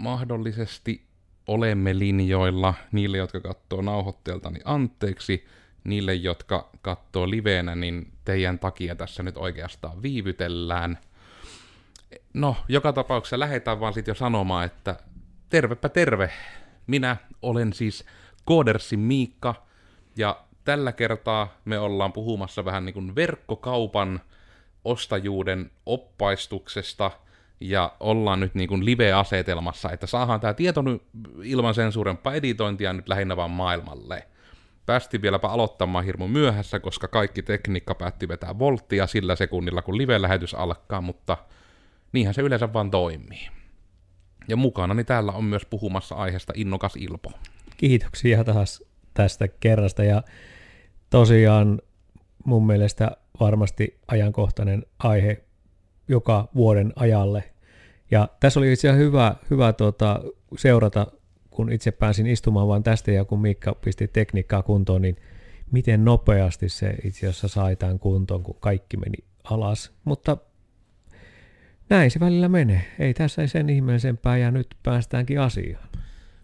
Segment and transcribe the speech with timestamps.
[0.00, 1.06] mahdollisesti
[1.46, 2.74] olemme linjoilla.
[2.92, 5.46] Niille, jotka katsoo nauhoitteelta, niin anteeksi.
[5.84, 10.98] Niille, jotka katsoo liveenä, niin teidän takia tässä nyt oikeastaan viivytellään.
[12.34, 14.96] No, joka tapauksessa lähdetään vaan sitten jo sanomaan, että
[15.48, 16.30] tervepä terve.
[16.86, 18.04] Minä olen siis
[18.44, 19.54] Koodersin Miikka,
[20.16, 24.20] ja tällä kertaa me ollaan puhumassa vähän niin kuin verkkokaupan
[24.84, 27.10] ostajuuden oppaistuksesta,
[27.60, 31.02] ja ollaan nyt niin kuin live-asetelmassa, että saadaan tämä tieto nyt
[31.42, 34.26] ilman sen suurempaa editointia nyt lähinnä vaan maailmalle.
[34.86, 40.54] Päästiin vieläpä aloittamaan hirmu myöhässä, koska kaikki tekniikka päätti vetää volttia sillä sekunnilla, kun live-lähetys
[40.54, 41.36] alkaa, mutta
[42.12, 43.48] niinhän se yleensä vaan toimii.
[44.48, 47.32] Ja mukana niin täällä on myös puhumassa aiheesta innokas Ilpo.
[47.76, 48.84] Kiitoksia taas
[49.14, 50.22] tästä kerrasta ja
[51.10, 51.80] tosiaan
[52.44, 55.44] mun mielestä varmasti ajankohtainen aihe
[56.08, 57.44] joka vuoden ajalle.
[58.10, 60.20] Ja tässä oli itse asiassa hyvä, hyvä tuota,
[60.56, 61.06] seurata,
[61.50, 65.16] kun itse pääsin istumaan vain tästä ja kun Mikka pisti tekniikkaa kuntoon, niin
[65.70, 69.92] miten nopeasti se itse asiassa sai tämän kuntoon, kun kaikki meni alas.
[70.04, 70.36] Mutta
[71.88, 72.84] näin se välillä menee.
[72.98, 75.88] Ei tässä sen ihmeellisempää ja nyt päästäänkin asiaan.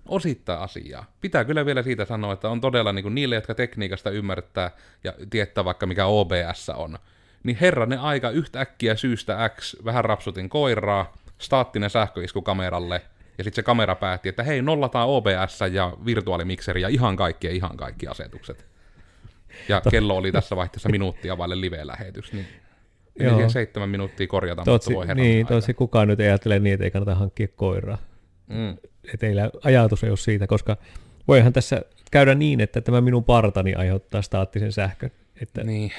[0.09, 1.13] Osittain asiaa.
[1.21, 4.71] Pitää kyllä vielä siitä sanoa, että on todella niin kuin niille, jotka tekniikasta ymmärtää
[5.05, 6.99] ja tietää vaikka mikä OBS on,
[7.43, 13.03] niin herranen aika yhtäkkiä syystä X vähän rapsutin koiraa, staattinen sähköisku kameralle,
[13.39, 17.77] ja sitten se kamera päätti, että hei, nollataan OBS ja virtuaalimikseri ja ihan kaikki ihan
[17.77, 18.67] kaikki asetukset.
[19.69, 22.47] Ja kello oli tässä vaihteessa minuuttia vaille live-lähetys, niin
[23.21, 23.49] Joo.
[23.49, 26.91] seitsemän minuuttia korjata, totsi, mutta voi Niin, tosi kukaan nyt ei ajattele niin, että ei
[26.91, 27.99] kannata hankkia koiraa.
[28.47, 28.71] Mm.
[29.05, 30.77] Että teillä ajatus ei ole siitä, koska
[31.29, 35.11] voihan tässä käydä niin, että tämä minun partani aiheuttaa staattisen sähkön.
[35.43, 35.65] Että...
[35.65, 35.93] Niin,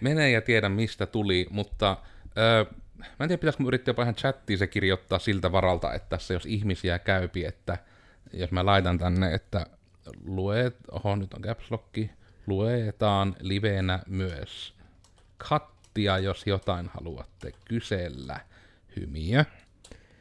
[0.00, 1.96] menee ja tiedä mistä tuli, mutta
[2.38, 2.64] öö,
[2.98, 6.46] mä en tiedä, pitäisikö yrittää jopa ihan chattiin se kirjoittaa siltä varalta, että tässä jos
[6.46, 7.78] ihmisiä käypi, että
[8.32, 9.66] jos mä laitan tänne, että
[10.24, 11.68] luet, oho nyt on caps
[12.46, 14.74] luetaan liveenä myös
[15.38, 18.40] kattia, jos jotain haluatte kysellä,
[18.96, 19.44] hymiö.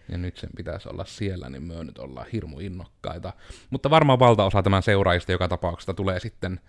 [0.09, 3.33] Ja nyt sen pitäisi olla siellä, niin myö nyt ollaan hirmu innokkaita.
[3.69, 6.59] Mutta varmaan valtaosa tämän seuraajista joka tapauksesta tulee sitten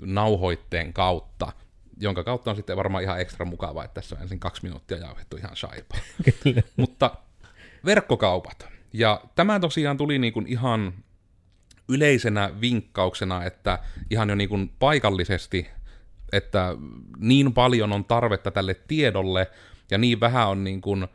[0.00, 1.52] nauhoitteen kautta
[2.00, 5.36] jonka kautta on sitten varmaan ihan ekstra mukavaa, että tässä on ensin kaksi minuuttia jauhettu
[5.36, 5.98] ihan shaipaa.
[6.76, 7.10] Mutta
[7.84, 8.68] verkkokaupat.
[8.92, 10.94] Ja tämä tosiaan tuli niin kuin ihan
[11.88, 13.78] yleisenä vinkkauksena, että
[14.10, 15.66] ihan jo niin kuin paikallisesti,
[16.32, 16.76] että
[17.18, 19.50] niin paljon on tarvetta tälle tiedolle,
[19.90, 21.06] ja niin vähän on niin kuin,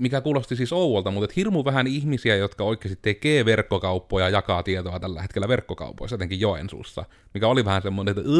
[0.00, 5.00] mikä kuulosti siis ouolta, mutta hirmu vähän ihmisiä, jotka oikeasti tekee verkkokauppoja ja jakaa tietoa
[5.00, 8.30] tällä hetkellä verkkokaupoissa, jotenkin Joensuussa, mikä oli vähän semmoinen, että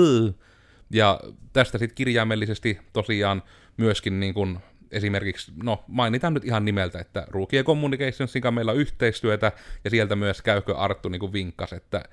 [0.91, 1.21] ja
[1.53, 3.43] tästä sitten kirjaimellisesti tosiaan
[3.77, 4.61] myöskin niin kun
[4.91, 9.53] esimerkiksi, no mainitaan nyt ihan nimeltä, että Rookie Communicationsin kanssa meillä on yhteistyötä,
[9.85, 12.05] ja sieltä myös käykö Arttu niin vinkas, että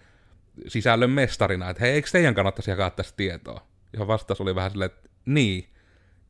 [0.67, 3.67] sisällön mestarina, että hei, eikö teidän kannattaisi jakaa tästä tietoa?
[3.93, 5.69] Ja vastaus oli vähän silleen, että niin.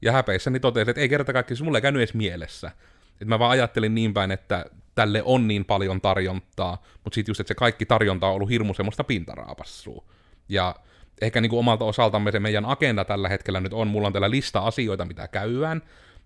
[0.01, 2.71] Ja häpeissäni totesin, että ei kerta kaikki, mulle ei käynyt edes mielessä.
[3.11, 7.39] Että mä vaan ajattelin niin päin, että tälle on niin paljon tarjontaa, mutta sitten just,
[7.39, 10.05] että se kaikki tarjonta on ollut hirmu semmoista pintaraapassua.
[10.49, 10.75] Ja
[11.21, 14.29] ehkä niin kuin omalta osaltamme se meidän agenda tällä hetkellä nyt on, mulla on tällä
[14.29, 15.81] lista asioita, mitä käydään,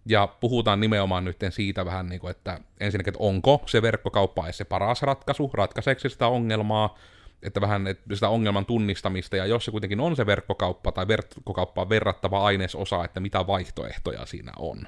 [0.05, 4.65] ja puhutaan nimenomaan nyt siitä vähän niin kuin, että ensinnäkin, että onko se verkkokauppa se
[4.65, 6.97] paras ratkaisu, ratkaiseeko sitä ongelmaa,
[7.43, 11.89] että vähän että sitä ongelman tunnistamista, ja jos se kuitenkin on se verkkokauppa tai verkkokauppaan
[11.89, 14.87] verrattava ainesosa, että mitä vaihtoehtoja siinä on.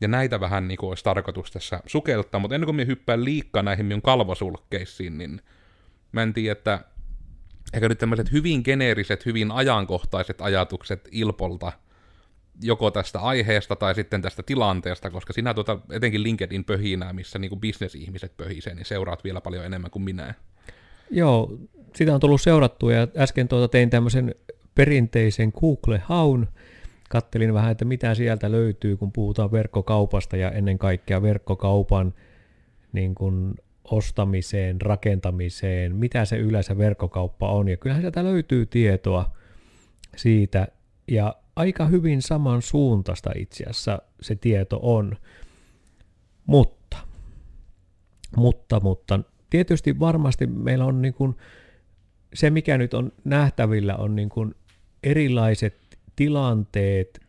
[0.00, 3.62] Ja näitä vähän niin kuin olisi tarkoitus tässä sukeltaa, mutta ennen kuin minä hyppään liikkaa
[3.62, 5.42] näihin minun kalvosulkkeisiin, niin
[6.12, 6.80] mä en tiedä, että
[7.74, 11.72] ehkä nyt tämmöiset hyvin geneeriset, hyvin ajankohtaiset ajatukset Ilpolta,
[12.62, 17.60] joko tästä aiheesta tai sitten tästä tilanteesta, koska sinä tuota, etenkin LinkedIn pöhinää, missä niin
[17.60, 20.34] bisnesihmiset pöhisee, niin seuraat vielä paljon enemmän kuin minä.
[21.10, 21.58] Joo,
[21.94, 24.34] sitä on tullut seurattua ja äsken tuota tein tämmöisen
[24.74, 26.48] perinteisen Google-haun,
[27.10, 32.14] kattelin vähän, että mitä sieltä löytyy, kun puhutaan verkkokaupasta ja ennen kaikkea verkkokaupan
[32.92, 33.54] niin kuin
[33.90, 37.68] ostamiseen, rakentamiseen, mitä se yleensä verkkokauppa on.
[37.68, 39.36] Ja kyllähän sieltä löytyy tietoa
[40.16, 40.68] siitä,
[41.08, 45.16] ja aika hyvin saman suuntaista itse asiassa se tieto on.
[46.46, 46.96] Mutta,
[48.36, 49.20] mutta, mutta
[49.50, 51.36] tietysti varmasti meillä on niin kuin,
[52.34, 54.54] se, mikä nyt on nähtävillä, on niin kuin
[55.02, 55.76] erilaiset
[56.16, 57.20] tilanteet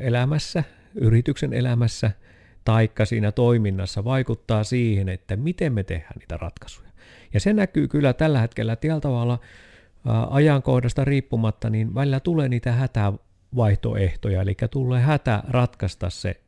[0.00, 0.64] elämässä,
[0.94, 2.10] yrityksen elämässä–
[2.68, 6.88] taikka siinä toiminnassa vaikuttaa siihen, että miten me tehdään niitä ratkaisuja.
[7.34, 9.38] Ja se näkyy kyllä tällä hetkellä tällä tavalla
[10.30, 16.40] ajankohdasta riippumatta, niin välillä tulee niitä hätävaihtoehtoja, eli tulee hätä ratkaista se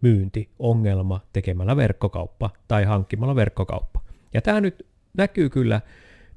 [0.00, 4.00] myyntiongelma tekemällä verkkokauppa tai hankkimalla verkkokauppa.
[4.34, 4.86] Ja tämä nyt
[5.16, 5.80] näkyy kyllä,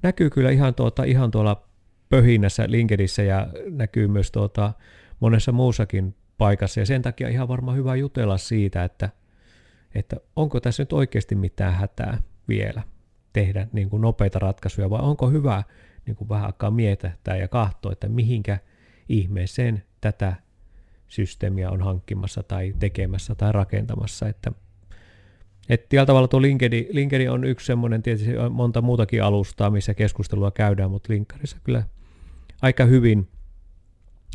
[0.02, 1.64] näkyy kyllä ihan, tuota, ihan tuolla
[2.10, 4.74] pöhinässä LinkedInissä ja näkyy myös tuota,
[5.20, 6.80] monessa muussakin paikassa.
[6.80, 9.10] Ja sen takia ihan varmaan hyvä jutella siitä, että,
[9.96, 12.84] että onko tässä nyt oikeasti mitään hätää vielä
[13.34, 15.64] tehdä niin kuin nopeita ratkaisuja, vai onko hyvä
[16.06, 18.60] niin kuin vähän aikaa miettiä ja kahtoa, että mihinkä
[19.10, 20.36] ihmeeseen tätä
[21.08, 24.28] systeemiä on hankkimassa tai tekemässä tai rakentamassa.
[24.28, 24.52] Että,
[25.70, 29.94] että tällä tavalla tuo LinkedIn, LinkedIn on yksi semmoinen, tietysti on monta muutakin alustaa, missä
[29.94, 31.84] keskustelua käydään, mutta Linkkarissa kyllä
[32.62, 33.28] aika hyvin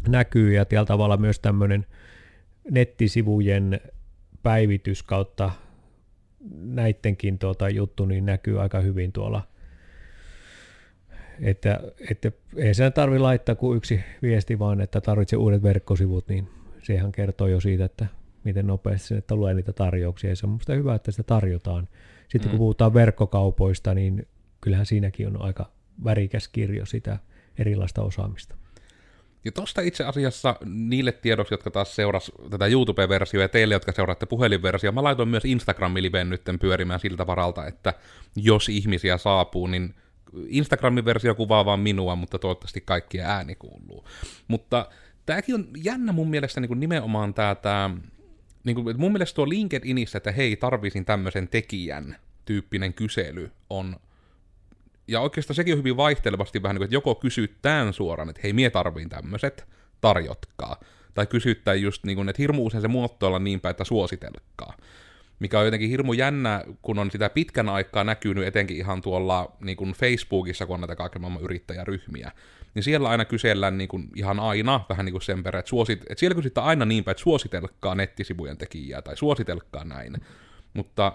[0.09, 1.87] näkyy ja tällä tavalla myös tämmöinen
[2.71, 3.81] nettisivujen
[4.43, 5.51] päivitys kautta
[6.61, 9.43] näidenkin tuota juttu niin näkyy aika hyvin tuolla
[11.41, 11.81] että,
[12.11, 16.49] että ei sen tarvi laittaa kuin yksi viesti vaan, että tarvitsee uudet verkkosivut, niin
[16.83, 18.07] sehän kertoo jo siitä, että
[18.45, 20.31] miten nopeasti sinne tulee niitä tarjouksia.
[20.31, 21.89] Ja se on minusta hyvä, että sitä tarjotaan.
[22.29, 22.51] Sitten mm.
[22.51, 24.27] kun puhutaan verkkokaupoista, niin
[24.61, 25.71] kyllähän siinäkin on aika
[26.05, 27.19] värikäs kirjo sitä
[27.59, 28.57] erilaista osaamista.
[29.45, 34.27] Ja tuosta itse asiassa niille tiedoksi, jotka taas seurasi tätä YouTube-versiota ja teille, jotka seuraatte
[34.27, 37.95] puhelinversiota, mä laitoin myös Instagramin liveen nytten pyörimään siltä varalta, että
[38.37, 39.95] jos ihmisiä saapuu, niin
[40.49, 44.05] Instagramin versio kuvaa vaan minua, mutta toivottavasti kaikkien ääni kuuluu.
[44.49, 44.89] Mutta
[45.27, 47.91] tämäkin on jännä mun mielestä niin kuin nimenomaan tämä, tämä
[48.65, 53.97] niin kuin, mun mielestä tuo LinkedInissä, että hei, tarvisin tämmöisen tekijän tyyppinen kysely on
[55.09, 58.53] ja oikeastaan sekin on hyvin vaihtelevasti vähän niin kuin, että joko kysytään suoraan, että hei,
[58.53, 59.67] mie tarviin tämmöiset,
[60.01, 60.81] tarjotkaa.
[61.15, 64.77] Tai kysyttää just niin kuin, että hirmu usein se muotoilla niin päin, että suositelkaa
[65.39, 69.77] mikä on jotenkin hirmu jännä, kun on sitä pitkän aikaa näkynyt etenkin ihan tuolla niin
[69.77, 72.33] kuin Facebookissa, kun on näitä kaiken maailman yrittäjäryhmiä,
[72.75, 76.03] niin siellä aina kysellään niin kuin ihan aina vähän niin kuin sen perään, että, suosit,
[76.03, 80.17] että siellä kysytään aina niin päin, että suositelkaa nettisivujen tekijää tai suositelkaa näin.
[80.75, 81.13] Mutta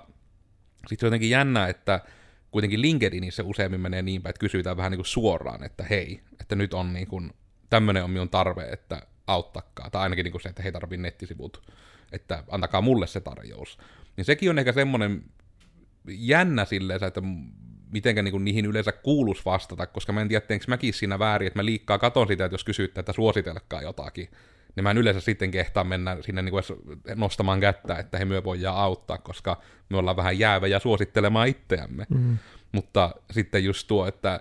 [0.88, 2.00] sitten on jotenkin jännä, että
[2.52, 6.56] kuitenkin LinkedInissä useimmin menee niin päin, että kysytään vähän niin kuin suoraan, että hei, että
[6.56, 7.34] nyt on niin kuin,
[7.70, 9.90] tämmöinen on minun tarve, että auttakaa.
[9.90, 11.62] Tai ainakin niin kuin se, että hei tarvii nettisivut,
[12.12, 13.78] että antakaa mulle se tarjous.
[14.18, 15.24] Niin sekin on ehkä semmoinen
[16.08, 17.22] jännä silleen, että
[17.92, 21.60] mitenkä niin niihin yleensä kuuluisi vastata, koska mä en tiedä, teenkö mäkin siinä väärin, että
[21.60, 24.30] mä liikkaa katon sitä, että jos kysytte, että suositelkaa jotakin,
[24.80, 26.54] niin mä en yleensä sitten kehtaa mennä sinne niin
[27.16, 32.06] nostamaan kättä, että he myö voidaan auttaa, koska me ollaan vähän jäävejä suosittelemaan itseämme.
[32.10, 32.38] Mm.
[32.72, 34.40] Mutta sitten just tuo, että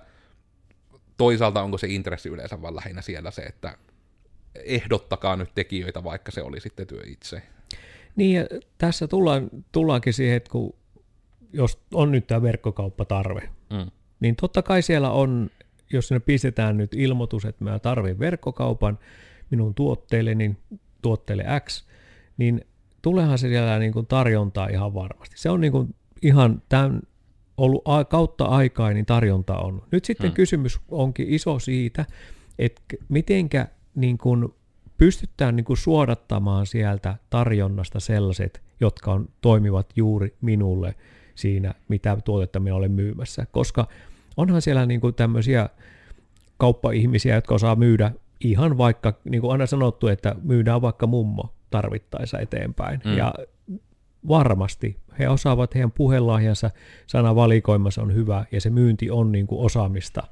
[1.17, 3.79] toisaalta onko se intressi yleensä vaan lähinnä siellä se, että
[4.55, 7.43] ehdottakaa nyt tekijöitä, vaikka se oli sitten työ itse.
[8.17, 8.46] Niin ja
[8.79, 10.75] tässä tullaan, tullaankin siihen, että kun,
[11.52, 13.91] jos on nyt tämä verkkokauppatarve, mm.
[14.20, 15.50] niin totta kai siellä on,
[15.93, 18.99] jos sinne pistetään nyt ilmoitus, että mä tarvin verkkokaupan
[19.50, 20.56] minun tuotteelle, niin
[21.03, 21.87] tuotteelle X,
[22.37, 22.65] niin
[23.03, 25.39] tuleehan se siellä niin kuin tarjontaa ihan varmasti.
[25.39, 27.03] Se on niin kuin ihan tämän
[27.56, 29.83] ollut kautta aikaa, niin tarjonta on.
[29.91, 30.35] Nyt sitten hmm.
[30.35, 32.06] kysymys onkin iso siitä,
[32.59, 34.49] että mitenkä niin kuin
[34.99, 40.94] pystytään niin kuin suodattamaan sieltä tarjonnasta sellaiset, jotka on, toimivat juuri minulle
[41.35, 43.47] siinä, mitä tuotetta minä olen myymässä.
[43.51, 43.89] Koska
[44.37, 45.69] onhan siellä niin kuin tämmöisiä
[46.56, 52.38] kauppaihmisiä, jotka osaa myydä ihan vaikka, niin kuin aina sanottu, että myydään vaikka mummo tarvittaessa
[52.38, 53.00] eteenpäin.
[53.05, 53.17] Mm.
[53.17, 53.35] Ja
[54.29, 56.70] varmasti he osaavat, heidän puhelahjansa,
[57.06, 60.22] sanavalikoimassa on hyvä ja se myynti on niin kuin osaamista.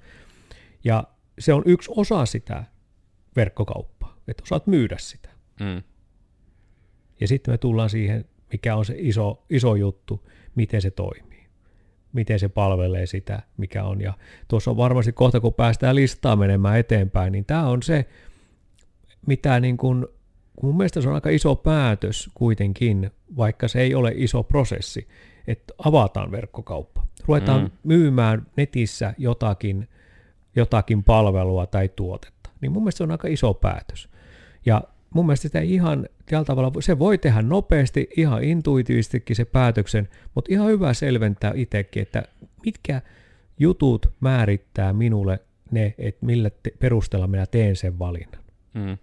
[0.85, 1.04] Ja
[1.38, 2.64] se on yksi osa sitä
[3.37, 3.97] verkkokauppaa
[4.28, 5.28] että osaat myydä sitä.
[5.61, 5.83] Mm.
[7.21, 11.25] Ja sitten me tullaan siihen, mikä on se iso, iso juttu, miten se toimii,
[12.16, 14.00] miten se palvelee sitä, mikä on.
[14.00, 14.12] Ja
[14.49, 18.06] tuossa on varmasti kohta, kun päästään listaa menemään eteenpäin, niin tämä on se,
[19.26, 20.06] mitä niin kuin,
[20.62, 25.08] mun mielestä se on aika iso päätös kuitenkin, vaikka se ei ole iso prosessi,
[25.46, 27.06] että avataan verkkokauppa.
[27.26, 27.70] Ruvetaan mm.
[27.85, 29.88] myymään netissä jotakin,
[30.56, 32.50] jotakin palvelua tai tuotetta.
[32.61, 34.08] Niin mun mielestä se on aika iso päätös.
[34.66, 34.82] Ja
[35.15, 40.53] mun mielestä sitä ihan tällä tavalla, se voi tehdä nopeasti, ihan intuitiivistikin se päätöksen, mutta
[40.53, 42.23] ihan hyvä selventää itsekin, että
[42.65, 43.03] mitkä
[43.59, 48.43] jutut määrittää minulle ne, että millä te- perusteella minä teen sen valinnan.
[48.75, 48.99] Mm.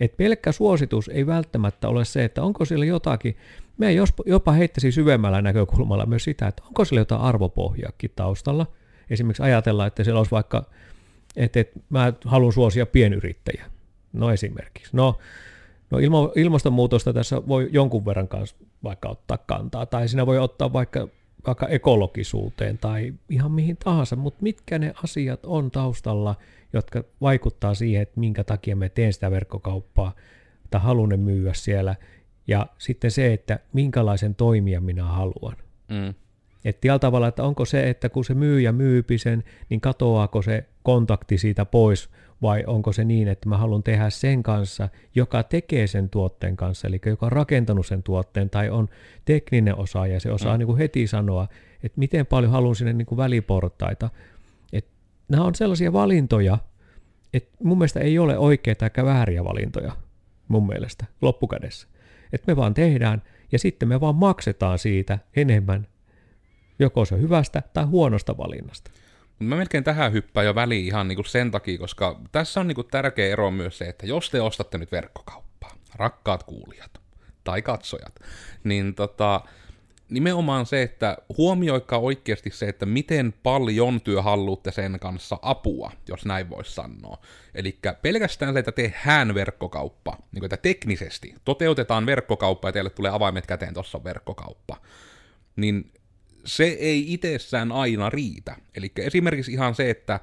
[0.00, 3.36] Et pelkkä suositus ei välttämättä ole se, että onko siellä jotakin,
[3.78, 3.88] me
[4.26, 8.66] jopa heittäisi syvemmällä näkökulmalla myös sitä, että onko siellä jotain arvopohjaakin taustalla.
[9.10, 10.64] Esimerkiksi ajatella, että siellä olisi vaikka,
[11.36, 13.64] että, että mä haluan suosia pienyrittäjä.
[14.12, 14.96] No esimerkiksi.
[14.96, 15.18] No,
[15.90, 20.72] no ilmo, ilmastonmuutosta tässä voi jonkun verran kanssa vaikka ottaa kantaa, tai siinä voi ottaa
[20.72, 21.08] vaikka,
[21.46, 26.34] vaikka ekologisuuteen tai ihan mihin tahansa, mutta mitkä ne asiat on taustalla,
[26.72, 30.14] jotka vaikuttaa siihen, että minkä takia me teen sitä verkkokauppaa
[30.70, 31.96] tai haluan ne myyä siellä,
[32.46, 35.56] ja sitten se, että minkälaisen toimijan minä haluan.
[35.88, 36.14] Mm.
[36.64, 40.64] Että tällä tavalla, että onko se, että kun se myyjä myypi sen, niin katoaako se
[40.82, 42.08] kontakti siitä pois,
[42.42, 46.88] vai onko se niin, että mä haluan tehdä sen kanssa, joka tekee sen tuotteen kanssa,
[46.88, 48.88] eli joka on rakentanut sen tuotteen, tai on
[49.24, 50.58] tekninen osaaja, ja se osaa mm.
[50.58, 51.48] niin kuin heti sanoa,
[51.82, 54.10] että miten paljon haluan sinne niin kuin väliportaita.
[54.72, 54.86] Et
[55.28, 56.58] nämä on sellaisia valintoja,
[57.34, 59.92] että mun mielestä ei ole oikeita eikä vääriä valintoja,
[60.48, 61.88] mun mielestä, loppukädessä.
[62.32, 65.86] Että me vaan tehdään, ja sitten me vaan maksetaan siitä enemmän,
[66.78, 68.90] joko se hyvästä tai huonosta valinnasta.
[69.38, 73.28] Mä melkein tähän hyppään jo väliin ihan niinku sen takia, koska tässä on niinku tärkeä
[73.28, 77.00] ero myös se, että jos te ostatte nyt verkkokauppaa, rakkaat kuulijat
[77.44, 78.14] tai katsojat,
[78.64, 79.40] niin tota,
[80.08, 86.24] nimenomaan se, että huomioikaa oikeasti se, että miten paljon työ haluatte sen kanssa apua, jos
[86.24, 87.18] näin voisi sanoa.
[87.54, 93.10] Eli pelkästään se, että tehdään verkkokauppa, niin kuin, että teknisesti toteutetaan verkkokauppa ja teille tulee
[93.10, 94.76] avaimet käteen, tuossa verkkokauppa,
[95.56, 95.92] niin
[96.46, 98.56] se ei itsessään aina riitä.
[98.74, 100.20] Eli esimerkiksi ihan se, että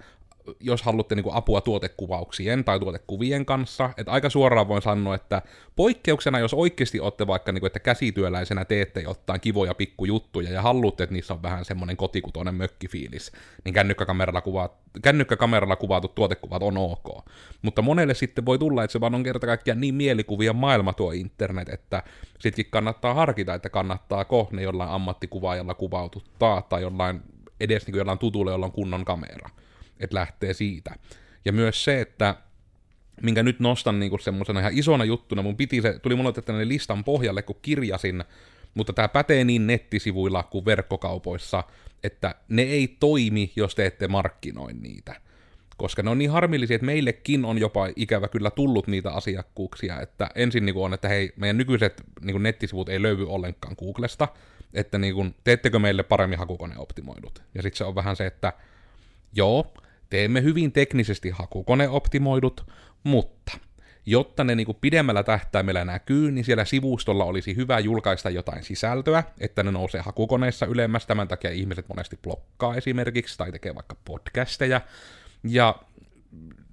[0.60, 5.42] jos haluatte niin kuin apua tuotekuvauksien tai tuotekuvien kanssa, että aika suoraan voin sanoa, että
[5.76, 11.04] poikkeuksena, jos oikeasti olette vaikka, niin kuin, että käsityöläisenä teette jotain kivoja pikkujuttuja ja haluatte,
[11.04, 13.32] että niissä on vähän semmoinen kotikutoinen mökkifiilis,
[13.66, 14.72] niin kännykkäkameralla, kuvaat,
[15.02, 17.26] kännykkäkameralla kuvatut tuotekuvat on ok.
[17.62, 21.12] Mutta monelle sitten voi tulla, että se vaan on kerta kaikkiaan niin mielikuvia maailma tuo
[21.12, 22.04] internet, että
[22.40, 27.22] sitkin kannattaa harkita, että kannattaako ne jollain ammattikuvaajalla kuvaututtaa tai jollain
[27.60, 29.50] edes niin kuin jollain tutulle, jolla on kunnon kamera
[30.04, 30.96] että lähtee siitä.
[31.46, 32.36] Ja myös se, että
[33.22, 37.04] minkä nyt nostan niin semmoisena ihan isona juttuna, mun piti se, tuli mulle tänne listan
[37.04, 38.24] pohjalle, kun kirjasin,
[38.74, 41.64] mutta tämä pätee niin nettisivuilla kuin verkkokaupoissa,
[42.04, 45.16] että ne ei toimi, jos te ette markkinoi niitä.
[45.78, 50.30] Koska ne on niin harmillisia, että meillekin on jopa ikävä kyllä tullut niitä asiakkuuksia, että
[50.36, 54.28] ensin niin on, että hei, meidän nykyiset niin nettisivut ei löydy ollenkaan Googlesta,
[54.74, 57.44] että niin kuin, teettekö meille paremmin hakukoneoptimoidut.
[57.56, 58.54] Ja sitten se on vähän se, että
[59.34, 59.74] joo,
[60.14, 62.72] teemme hyvin teknisesti hakukoneoptimoidut,
[63.04, 63.52] mutta
[64.06, 69.24] jotta ne niin kuin pidemmällä tähtäimellä näkyy, niin siellä sivustolla olisi hyvä julkaista jotain sisältöä,
[69.40, 74.82] että ne nousee hakukoneessa ylemmäs, tämän takia ihmiset monesti blokkaa esimerkiksi, tai tekee vaikka podcasteja,
[75.44, 75.76] ja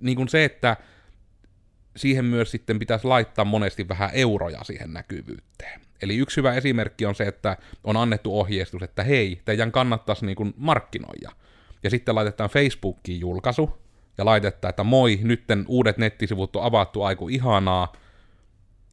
[0.01, 0.77] niin kuin se, että
[1.97, 5.81] siihen myös sitten pitäisi laittaa monesti vähän euroja siihen näkyvyyteen.
[6.03, 10.55] Eli yksi hyvä esimerkki on se, että on annettu ohjeistus, että hei, teidän kannattaisi niin
[10.57, 11.31] markkinoida
[11.83, 13.79] ja sitten laitetaan Facebookiin julkaisu,
[14.19, 17.93] ja laitetaan, että moi, nytten uudet nettisivut on avattu, aiku ihanaa,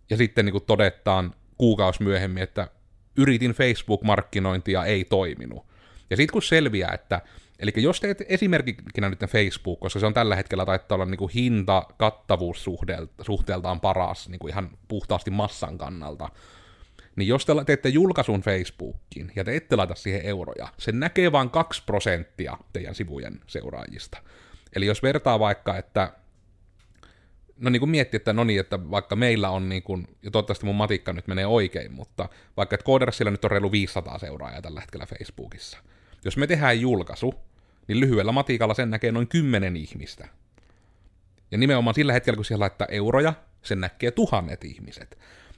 [0.10, 2.67] ja sitten niin kuin todetaan kuukausi myöhemmin, että
[3.17, 5.65] yritin Facebook-markkinointia, ei toiminut.
[6.10, 7.22] Ja sitten kun selviää, että
[7.60, 11.32] Eli jos teet esimerkkinä nyt Facebook, koska se on tällä hetkellä taittaa olla niin kuin
[11.34, 16.29] hinta kattavuussuhteeltaan paras niin kuin ihan puhtaasti massan kannalta,
[17.18, 21.50] niin jos te teette julkaisun Facebookiin ja te ette laita siihen euroja, se näkee vain
[21.50, 24.18] 2 prosenttia teidän sivujen seuraajista.
[24.76, 26.14] Eli jos vertaa vaikka, että
[27.60, 30.66] no niin kuin miettii, että no niin, että vaikka meillä on niin kuin, ja toivottavasti
[30.66, 34.82] mun matikka nyt menee oikein, mutta vaikka että Codersilla nyt on reilu 500 seuraajaa tällä
[34.82, 35.78] hetkellä Facebookissa.
[36.26, 37.34] Jos me tehdään julkaisu,
[37.88, 40.28] niin lyhyellä matikalla sen näkee noin 10 ihmistä.
[41.52, 45.18] Ja nimenomaan sillä hetkellä, kun siellä laittaa euroja, sen näkee tuhannet ihmiset.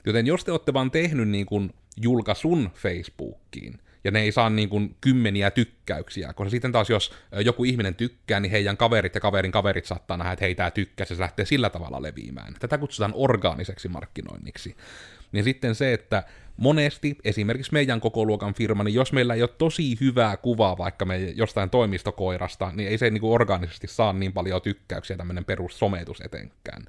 [0.10, 4.70] Joten jos te olette vaan tehnyt niin kuin julkaisun Facebookiin, ja ne ei saa niin
[4.70, 7.14] kuin kymmeniä tykkäyksiä, koska sitten taas jos
[7.46, 11.20] joku ihminen tykkää, niin heidän kaverit ja kaverin kaverit saattaa nähdä, että hei, tykkää, se
[11.20, 12.54] lähtee sillä tavalla leviämään.
[12.60, 14.76] Tätä kutsutaan orgaaniseksi markkinoinniksi.
[15.32, 16.24] Niin sitten se, että
[16.58, 21.06] monesti, esimerkiksi meidän koko luokan firma, niin jos meillä ei ole tosi hyvää kuvaa vaikka
[21.06, 26.22] me jostain toimistokoirasta, niin ei se niin kuin orgaanisesti saa niin paljon tykkäyksiä tämmöinen perussometus
[26.22, 26.86] etenkään.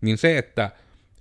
[0.00, 0.70] Niin se, että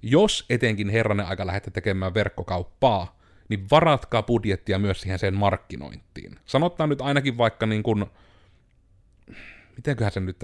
[0.02, 6.40] jos etenkin herranen aika lähdette tekemään verkkokauppaa, niin varatkaa budjettia myös siihen sen markkinointiin.
[6.46, 8.06] Sanotaan nyt ainakin vaikka niin kuin,
[9.76, 10.38] mitenköhän se nyt,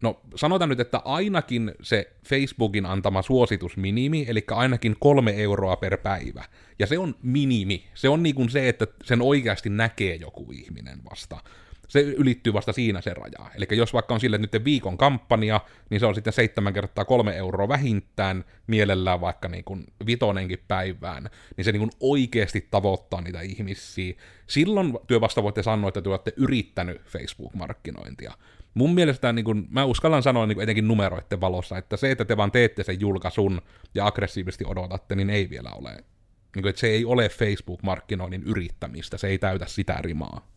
[0.00, 6.44] no sanotaan nyt, että ainakin se Facebookin antama suositusminimi, eli ainakin kolme euroa per päivä.
[6.78, 7.86] Ja se on minimi.
[7.94, 11.40] Se on niin kuin se, että sen oikeasti näkee joku ihminen vasta
[11.88, 13.50] se ylittyy vasta siinä se raja.
[13.54, 17.36] Eli jos vaikka on sille nyt viikon kampanja, niin se on sitten seitsemän kertaa kolme
[17.36, 23.40] euroa vähintään, mielellään vaikka niin kuin vitonenkin päivään, niin se niin kuin oikeasti tavoittaa niitä
[23.40, 24.14] ihmisiä.
[24.46, 28.32] Silloin työ vasta voitte sanoa, että te olette yrittänyt Facebook-markkinointia.
[28.74, 32.36] Mun mielestä, niin kun, mä uskallan sanoa niin etenkin numeroiden valossa, että se, että te
[32.36, 33.62] vaan teette sen julkaisun
[33.94, 35.90] ja aggressiivisesti odotatte, niin ei vielä ole.
[35.90, 40.55] Niin kuin, että se ei ole Facebook-markkinoinnin yrittämistä, se ei täytä sitä rimaa.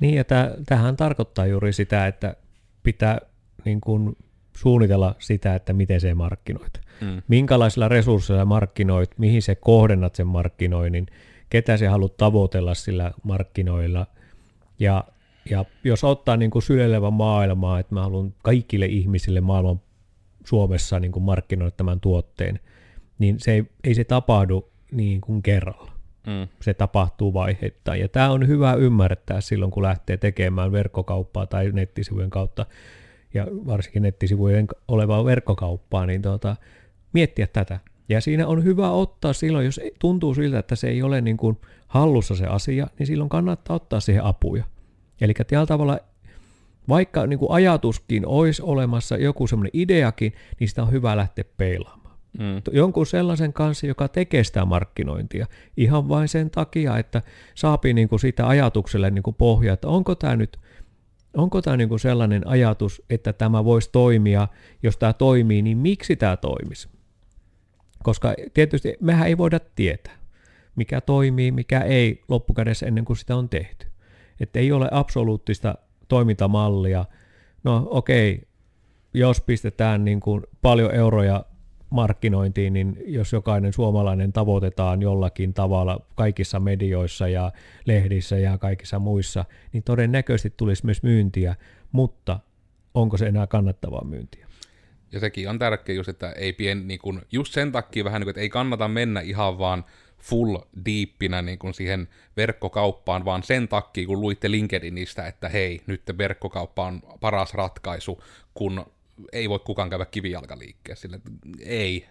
[0.00, 0.24] Niin, ja
[0.66, 2.36] tämähän tarkoittaa juuri sitä, että
[2.82, 3.18] pitää
[3.64, 4.16] niin kuin
[4.56, 6.80] suunnitella sitä, että miten se markkinoit.
[7.00, 7.22] Mm.
[7.28, 11.06] Minkälaisilla resursseilla markkinoit, mihin se kohdennat sen markkinoinnin,
[11.50, 14.06] ketä se haluat tavoitella sillä markkinoilla.
[14.78, 15.04] Ja,
[15.50, 19.80] ja jos ottaa niin kuin sylelevä maailmaa, että mä haluan kaikille ihmisille maailman
[20.44, 22.60] Suomessa niin kuin markkinoida tämän tuotteen,
[23.18, 25.91] niin se ei, ei se tapahdu niin kuin kerralla.
[26.26, 26.48] Mm.
[26.60, 28.00] Se tapahtuu vaiheittain.
[28.00, 32.66] Ja tämä on hyvä ymmärtää silloin, kun lähtee tekemään verkkokauppaa tai nettisivujen kautta,
[33.34, 36.56] ja varsinkin nettisivujen olevaa verkkokauppaa, niin tuota,
[37.12, 37.78] miettiä tätä.
[38.08, 41.58] Ja siinä on hyvä ottaa silloin, jos tuntuu siltä, että se ei ole niin kuin
[41.86, 44.64] hallussa se asia, niin silloin kannattaa ottaa siihen apuja.
[45.20, 45.98] Eli tällä tavalla,
[46.88, 52.01] vaikka niin kuin ajatuskin olisi olemassa joku semmoinen ideakin, niin sitä on hyvä lähteä peilaamaan.
[52.38, 52.62] Mm.
[52.72, 55.46] Jonkun sellaisen kanssa, joka tekee sitä markkinointia,
[55.76, 57.22] ihan vain sen takia, että
[57.54, 60.58] saapii niin kuin siitä ajatukselle niin kuin pohja, että onko tämä nyt
[61.36, 64.48] onko tämä niin kuin sellainen ajatus, että tämä voisi toimia,
[64.82, 66.88] jos tämä toimii, niin miksi tämä toimisi?
[68.02, 70.18] Koska tietysti mehän ei voida tietää,
[70.76, 73.86] mikä toimii, mikä ei loppukädessä ennen kuin sitä on tehty.
[74.40, 75.74] Että ei ole absoluuttista
[76.08, 77.04] toimintamallia.
[77.64, 78.48] No okei,
[79.14, 81.44] jos pistetään niin kuin paljon euroja
[81.92, 87.52] markkinointiin, niin jos jokainen suomalainen tavoitetaan jollakin tavalla kaikissa medioissa ja
[87.84, 91.56] lehdissä ja kaikissa muissa, niin todennäköisesti tulisi myös myyntiä,
[91.92, 92.40] mutta
[92.94, 94.46] onko se enää kannattavaa myyntiä?
[95.12, 98.26] Ja sekin on tärkeä just, että ei pien, niin kun, just sen takia vähän niin
[98.26, 99.84] kun, että ei kannata mennä ihan vaan
[100.18, 106.02] full deepinä niin kun siihen verkkokauppaan, vaan sen takia, kun luitte LinkedInistä, että hei, nyt
[106.18, 108.86] verkkokauppa on paras ratkaisu, kun
[109.32, 111.18] ei voi kukaan käydä kivijalkaliikkeessä, sillä
[111.60, 112.06] ei.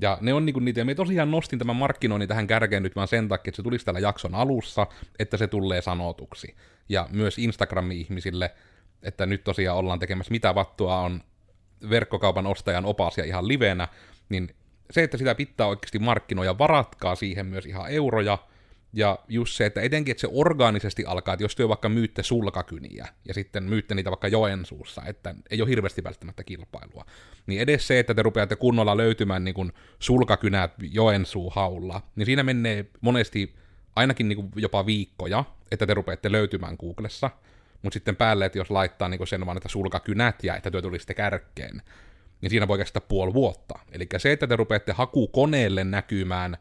[0.00, 3.08] Ja ne on niinku niitä, ja me tosiaan nostin tämän markkinoinnin tähän kärkeen nyt vaan
[3.08, 4.86] sen takia, että se tulisi täällä jakson alussa,
[5.18, 6.56] että se tulee sanotuksi.
[6.88, 8.54] Ja myös Instagramin ihmisille,
[9.02, 11.22] että nyt tosiaan ollaan tekemässä mitä vattua on
[11.90, 13.88] verkkokaupan ostajan opas ja ihan livenä,
[14.28, 14.54] niin
[14.90, 18.38] se, että sitä pitää oikeasti markkinoja, varatkaa siihen myös ihan euroja,
[18.92, 23.08] ja just se, että etenkin, että se orgaanisesti alkaa, että jos työ vaikka myytte sulkakyniä,
[23.24, 27.04] ja sitten myytte niitä vaikka Joensuussa, että ei ole hirveästi välttämättä kilpailua,
[27.46, 32.86] niin edes se, että te rupeatte kunnolla löytymään niin kuin sulkakynät Joensuu-haulla, niin siinä menee
[33.00, 33.54] monesti
[33.96, 37.30] ainakin niin kuin jopa viikkoja, että te rupeatte löytymään Googlessa,
[37.82, 40.82] mutta sitten päälle, että jos laittaa niin kuin sen vaan, että sulkakynät ja että työ
[40.82, 41.82] tulisitte kärkkeen,
[42.40, 43.78] niin siinä voi kestää puoli vuotta.
[43.92, 46.56] Eli se, että te rupeatte hakukoneelle näkymään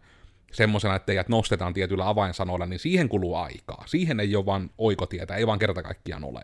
[0.51, 3.83] semmoisena, että teidät nostetaan tietyillä avainsanoilla, niin siihen kuluu aikaa.
[3.87, 6.41] Siihen ei ole vaan oikotietä, ei vaan kerta kaikkiaan ole.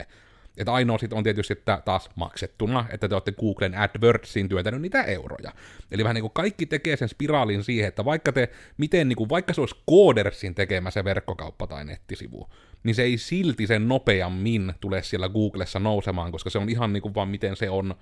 [0.58, 5.04] Että ainoa sitten on tietysti, että taas maksettuna, että te olette Googlen AdWordsiin työtänyt niitä
[5.04, 5.52] euroja.
[5.92, 9.30] Eli vähän niin kuin kaikki tekee sen spiraalin siihen, että vaikka te, miten niin kuin,
[9.30, 12.50] vaikka se olisi Codersin tekemä se verkkokauppa tai nettisivu,
[12.84, 17.02] niin se ei silti sen nopeammin tule siellä Googlessa nousemaan, koska se on ihan niin
[17.02, 17.96] kuin vaan miten se on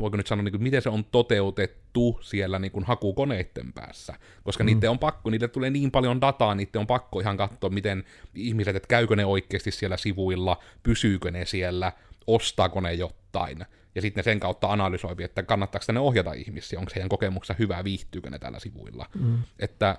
[0.00, 4.14] voiko nyt sanoa, niin kuin, miten se on toteutettu siellä niin kuin hakukoneiden päässä.
[4.42, 4.66] Koska mm.
[4.66, 8.76] niiden on pakko, niille tulee niin paljon dataa, niiden on pakko ihan katsoa, miten ihmiset,
[8.76, 11.92] että käykö ne oikeasti siellä sivuilla, pysyykö ne siellä,
[12.26, 13.66] ostaako ne jotain.
[13.94, 18.30] Ja sitten sen kautta analysoipi, että kannattaako ne ohjata ihmisiä, onko heidän kokemuksensa hyvä, viihtyykö
[18.30, 19.06] ne tällä sivuilla.
[19.20, 19.38] Mm.
[19.58, 19.98] Että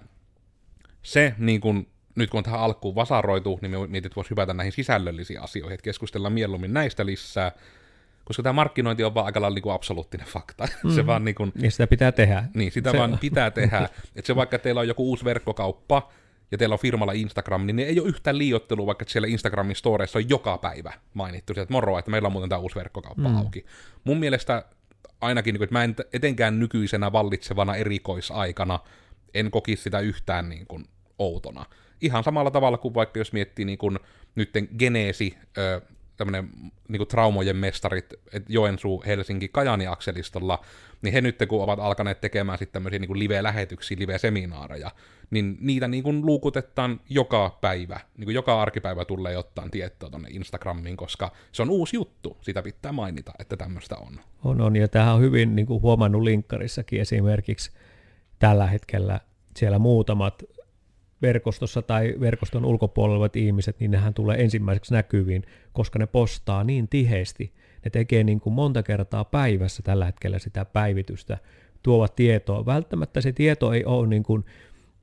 [1.04, 4.54] se niin kuin, nyt kun on tähän alkuun vasaroitu, niin me mietit, että voisi hypätä
[4.54, 7.52] näihin sisällöllisiin asioihin, että keskustellaan mieluummin näistä lisää,
[8.32, 10.68] koska tämä markkinointi on vaan aika lailla niin absoluuttinen fakta.
[10.84, 10.92] Mm.
[10.92, 12.44] se vaan niin kuin, niin sitä pitää tehdä.
[12.54, 13.90] Niin, sitä se vaan pitää tehdä.
[14.16, 16.12] että se vaikka teillä on joku uusi verkkokauppa,
[16.52, 20.30] ja teillä on firmalla Instagram, niin ei ole yhtään liiottelua, vaikka siellä Instagramin storeissa on
[20.30, 23.38] joka päivä mainittu, että moro, että meillä on muuten tämä uusi verkkokauppa mm.
[23.38, 23.66] auki.
[24.04, 24.66] Mun mielestä
[25.22, 28.80] ainakin, niin että mä en etenkään nykyisenä vallitsevana erikoisaikana
[29.34, 30.86] en kokisi sitä yhtään niin kuin
[31.20, 31.66] outona.
[32.02, 34.00] Ihan samalla tavalla kuin vaikka jos miettii niin kuin
[34.36, 35.38] nytten Geneesi,
[36.26, 36.50] tämmöinen
[36.88, 38.14] niin traumojen mestarit,
[38.50, 40.62] Joensuu, Helsinki, Kajani akselistolla,
[41.02, 44.92] niin he nyt kun ovat alkaneet tekemään sitten tämmöisiä niin live-lähetyksiä, live-seminaareja,
[45.30, 50.30] niin niitä niin kuin luukutetaan joka päivä, niin kuin joka arkipäivä tulee jotain tietoa tuonne
[50.32, 54.20] Instagramiin, koska se on uusi juttu, sitä pitää mainita, että tämmöistä on.
[54.44, 57.72] On, on, ja tähän on hyvin niin kuin huomannut linkkarissakin esimerkiksi
[58.40, 59.20] tällä hetkellä
[59.58, 60.44] siellä muutamat
[61.22, 66.88] verkostossa tai verkoston ulkopuolella olevat ihmiset, niin nehän tulee ensimmäiseksi näkyviin, koska ne postaa niin
[66.88, 67.54] tiheesti.
[67.86, 71.38] Ne tekee niin kuin monta kertaa päivässä tällä hetkellä sitä päivitystä,
[71.84, 72.66] tuovat tietoa.
[72.66, 74.46] Välttämättä se tieto ei ole niin kuin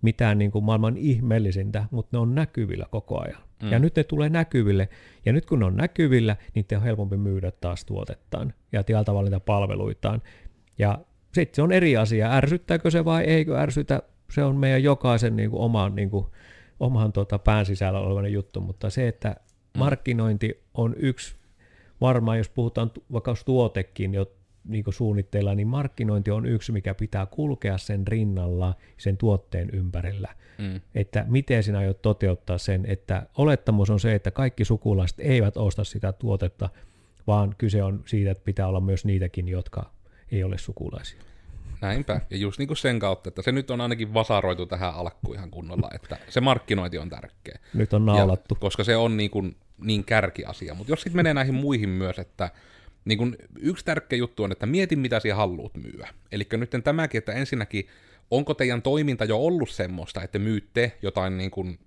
[0.02, 3.42] mitään niin kuin maailman ihmeellisintä, mutta ne on näkyvillä koko ajan.
[3.62, 3.72] Mm.
[3.72, 4.88] Ja nyt ne tulee näkyville,
[5.26, 9.04] ja nyt kun ne on näkyvillä, niin te on helpompi myydä taas tuotettaan ja tällä
[9.04, 10.22] tavalla niitä palveluitaan.
[10.78, 10.98] Ja
[11.35, 14.02] sitten se on eri asia, ärsyttääkö se vai eikö ärsytä,
[14.33, 16.27] se on meidän jokaisen niin kuin oman, niin kuin,
[16.81, 19.79] oman tuota, pään sisällä olevan juttu, mutta se, että mm.
[19.79, 21.35] markkinointi on yksi,
[22.01, 24.33] varmaan jos puhutaan vaikka tuotekin, jo
[24.64, 30.29] niin suunnitteilla, niin markkinointi on yksi, mikä pitää kulkea sen rinnalla, sen tuotteen ympärillä.
[30.59, 30.81] Mm.
[30.95, 35.85] Että miten sinä aiot toteuttaa sen, että olettamus on se, että kaikki sukulaiset eivät osta
[35.85, 36.69] sitä tuotetta,
[37.27, 39.91] vaan kyse on siitä, että pitää olla myös niitäkin, jotka
[40.33, 41.21] ei ole sukulaisia.
[41.81, 45.37] Näinpä, ja just niin kuin sen kautta, että se nyt on ainakin vasaroitu tähän alkuun
[45.37, 47.59] ihan kunnolla, että se markkinointi on tärkeä.
[47.75, 48.55] Nyt on naulattu.
[48.55, 50.75] Ja, koska se on niin, kuin, niin kärkiasia.
[50.75, 52.51] Mutta jos sitten menee näihin muihin myös, että
[53.05, 56.09] niin kuin yksi tärkeä juttu on, että mieti mitä sinä haluat myyä.
[56.33, 57.88] Eli nyt tämäkin, että ensinnäkin,
[58.31, 61.79] onko teidän toiminta jo ollut semmoista, että myytte jotain niin kuin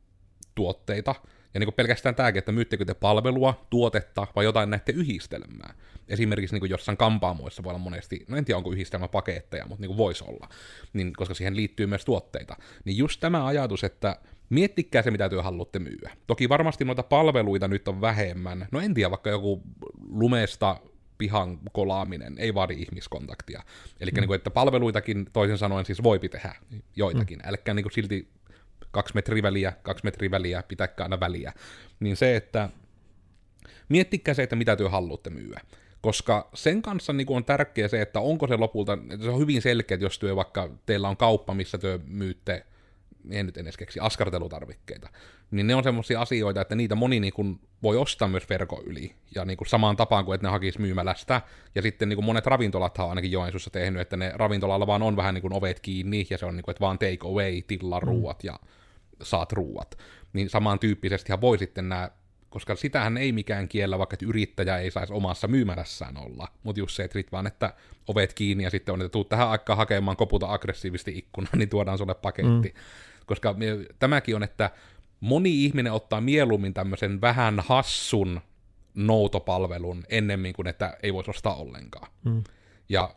[0.56, 1.16] tuotteita,
[1.54, 5.74] ja niin kuin pelkästään tämäkin, että myyttekö te palvelua, tuotetta vai jotain näette yhdistelmää.
[6.08, 9.90] Esimerkiksi niin kuin jossain kampaamoissa voi olla monesti, no en tiedä onko yhdistelmäpaketteja, mutta niin
[9.90, 10.50] kuin voisi olla,
[10.94, 12.56] niin, koska siihen liittyy myös tuotteita.
[12.86, 16.12] Niin just tämä ajatus, että miettikää se, mitä työ haluatte myyä.
[16.28, 18.68] Toki varmasti noita palveluita nyt on vähemmän.
[18.72, 19.64] No en tiedä, vaikka joku
[20.10, 20.78] lumesta
[21.18, 23.64] pihan kolaaminen ei vaadi ihmiskontaktia.
[24.00, 24.20] Eli mm.
[24.20, 26.56] niin kuin, että palveluitakin toisin sanoen siis voipi tehdä
[26.96, 27.40] joitakin.
[27.40, 27.50] Mm.
[27.50, 28.28] Älkää niin kuin silti
[28.92, 31.54] kaksi metriä väliä, kaksi metriä väliä, pitääkää aina väliä.
[32.00, 32.70] Niin se, että
[33.90, 35.62] miettikää se, että mitä työ haluatte myyä.
[36.02, 39.96] Koska sen kanssa niin on tärkeää se, että onko se lopulta, se on hyvin selkeä,
[39.96, 42.66] että jos työ vaikka teillä on kauppa, missä työ myytte
[43.30, 45.10] en nyt edes keksi, askartelutarvikkeita,
[45.52, 49.16] niin ne on semmoisia asioita, että niitä moni niin kuin voi ostaa myös verkon yli,
[49.36, 51.42] ja niin kuin samaan tapaan kuin, että ne hakisi myymälästä,
[51.76, 55.16] ja sitten niin kuin monet ravintolat on ainakin Joensuussa tehnyt, että ne ravintolalla vaan on
[55.16, 58.00] vähän niin kuin ovet kiinni, ja se on niin kuin, että vaan take away, tilla
[58.00, 58.08] mm.
[58.08, 58.60] ruuat, ja
[59.22, 59.98] saat ruuat.
[60.34, 62.10] Niin samantyyppisesti voi sitten nämä
[62.52, 66.48] koska sitähän ei mikään kiellä, vaikka että yrittäjä ei saisi omassa myymälässään olla.
[66.64, 67.74] Mutta just se, että vaan, että
[68.08, 71.98] ovet kiinni ja sitten on, että tuu tähän aikaan hakemaan koputa aggressiivisesti ikkunaan, niin tuodaan
[71.98, 72.68] sulle paketti.
[72.68, 72.82] Mm.
[73.26, 73.56] Koska
[74.00, 74.70] tämäkin on, että
[75.20, 78.42] moni ihminen ottaa mieluummin tämmöisen vähän hassun
[78.94, 82.12] noutopalvelun ennemmin kuin että ei voisi ostaa ollenkaan.
[82.26, 82.44] Mm.
[82.90, 83.16] Ja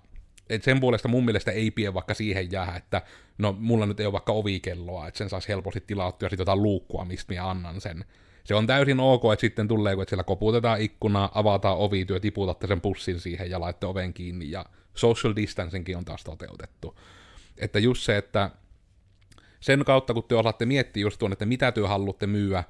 [0.49, 3.03] et sen puolesta mun mielestä ei pidä vaikka siihen jää, että
[3.38, 6.62] no mulla nyt ei ole vaikka ovikelloa, että sen saisi helposti tilattua ja sitten jotain
[6.62, 8.05] luukkua, mistä minä annan sen.
[8.44, 12.66] Se on täysin ok, että sitten tulee, kun siellä koputetaan ikkunaa, avataan ovi, työ tiputatte
[12.66, 16.98] sen pussin siihen ja laitte oven kiinni, ja social distancingkin on taas toteutettu.
[17.59, 18.50] Että just se, että
[19.61, 22.64] sen kautta, kun te osaatte miettiä just tuon, että mitä työ haluatte myyä,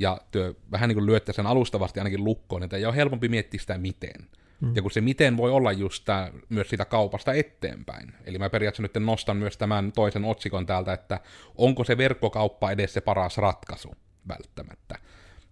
[0.00, 3.60] ja työ vähän niin kuin lyötte sen alustavasti ainakin lukkoon, että ei ole helpompi miettiä
[3.60, 4.28] sitä miten.
[4.60, 4.76] Mm.
[4.76, 8.12] Ja kun se miten voi olla just tää, myös sitä kaupasta eteenpäin.
[8.24, 11.20] Eli mä periaatteessa nyt nostan myös tämän toisen otsikon täältä, että
[11.54, 13.94] onko se verkkokauppa edes se paras ratkaisu
[14.28, 14.98] välttämättä.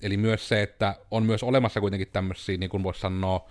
[0.03, 3.49] Eli myös se, että on myös olemassa kuitenkin tämmöisiä, niin kuin voisi sanoa,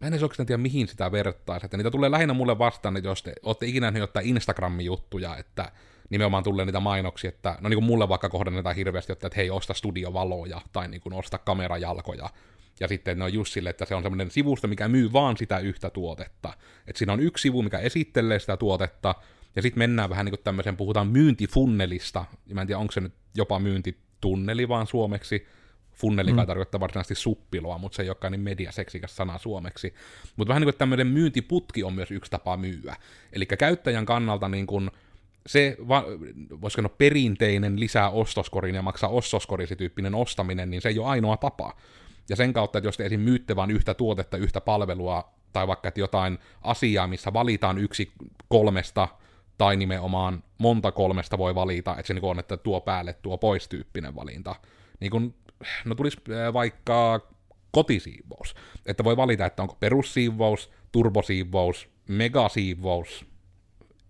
[0.00, 1.66] mä en edes oikeastaan tiedä, mihin sitä vertaisi.
[1.66, 5.36] Että niitä tulee lähinnä mulle vastaan, että jos te olette ikinä nähneet jotain Instagramin juttuja,
[5.36, 5.72] että
[6.10, 9.74] nimenomaan tulee niitä mainoksia, että no niin kuin mulle vaikka kohdennetaan hirveästi, että, hei, osta
[9.74, 12.30] studiovaloja tai niin kuin osta kamerajalkoja.
[12.80, 15.58] Ja sitten ne on just sille, että se on semmoinen sivusto, mikä myy vaan sitä
[15.58, 16.52] yhtä tuotetta.
[16.86, 19.14] Että siinä on yksi sivu, mikä esittelee sitä tuotetta,
[19.56, 23.00] ja sitten mennään vähän niin kuin tämmöisen, puhutaan myyntifunnelista, ja mä en tiedä, onko se
[23.00, 25.46] nyt jopa myyntitunneli vaan suomeksi,
[25.96, 26.46] Funneli mm.
[26.46, 29.94] tarkoittaa varsinaisesti suppiloa, mutta se ei olekaan niin mediaseksikäs sana suomeksi.
[30.36, 32.96] Mutta vähän niin kuin tämmöinen myyntiputki on myös yksi tapa myyä.
[33.32, 34.90] Eli käyttäjän kannalta niin kuin
[35.46, 35.76] se,
[36.60, 41.36] voisiko sanoa perinteinen lisää ostoskorin ja maksaa ostoskorisi tyyppinen ostaminen, niin se ei ole ainoa
[41.36, 41.76] tapa.
[42.28, 43.20] Ja sen kautta, että jos te esim.
[43.20, 48.12] myytte vain yhtä tuotetta, yhtä palvelua, tai vaikka että jotain asiaa, missä valitaan yksi
[48.48, 49.08] kolmesta,
[49.58, 53.68] tai nimenomaan monta kolmesta voi valita, että se niin on, että tuo päälle, tuo pois
[53.68, 54.54] tyyppinen valinta.
[55.00, 55.34] Niin kun,
[55.84, 56.18] no tulisi
[56.52, 57.28] vaikka
[57.70, 58.54] kotisiivous,
[58.86, 63.26] että voi valita, että onko perussiivous, turbosiivous, megasiivous,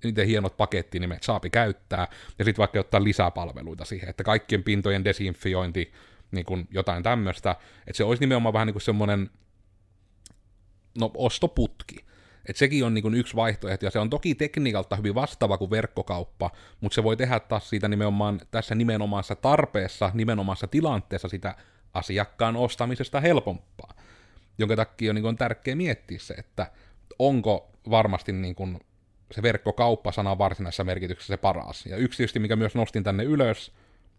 [0.04, 5.92] niitä hienot pakettinimet saapi käyttää, ja sitten vaikka ottaa lisäpalveluita siihen, että kaikkien pintojen desinfiointi,
[6.30, 9.30] niin kuin jotain tämmöistä, että se olisi nimenomaan vähän niin kuin semmoinen,
[10.98, 12.04] no ostoputki,
[12.48, 16.50] että sekin on niin yksi vaihtoehto, ja se on toki tekniikalta hyvin vastaava kuin verkkokauppa,
[16.80, 21.54] mutta se voi tehdä taas siitä nimenomaan tässä nimenomaisessa tarpeessa, nimenomaisessa tilanteessa sitä
[21.94, 23.94] asiakkaan ostamisesta helpompaa.
[24.58, 26.70] Jonka takia on, niin on tärkeää miettiä se, että
[27.18, 28.80] onko varmasti niin kuin
[29.32, 31.86] se verkkokauppa-sana varsinaisessa merkityksessä se paras.
[31.86, 33.72] Ja yksi tietysti, mikä myös nostin tänne ylös,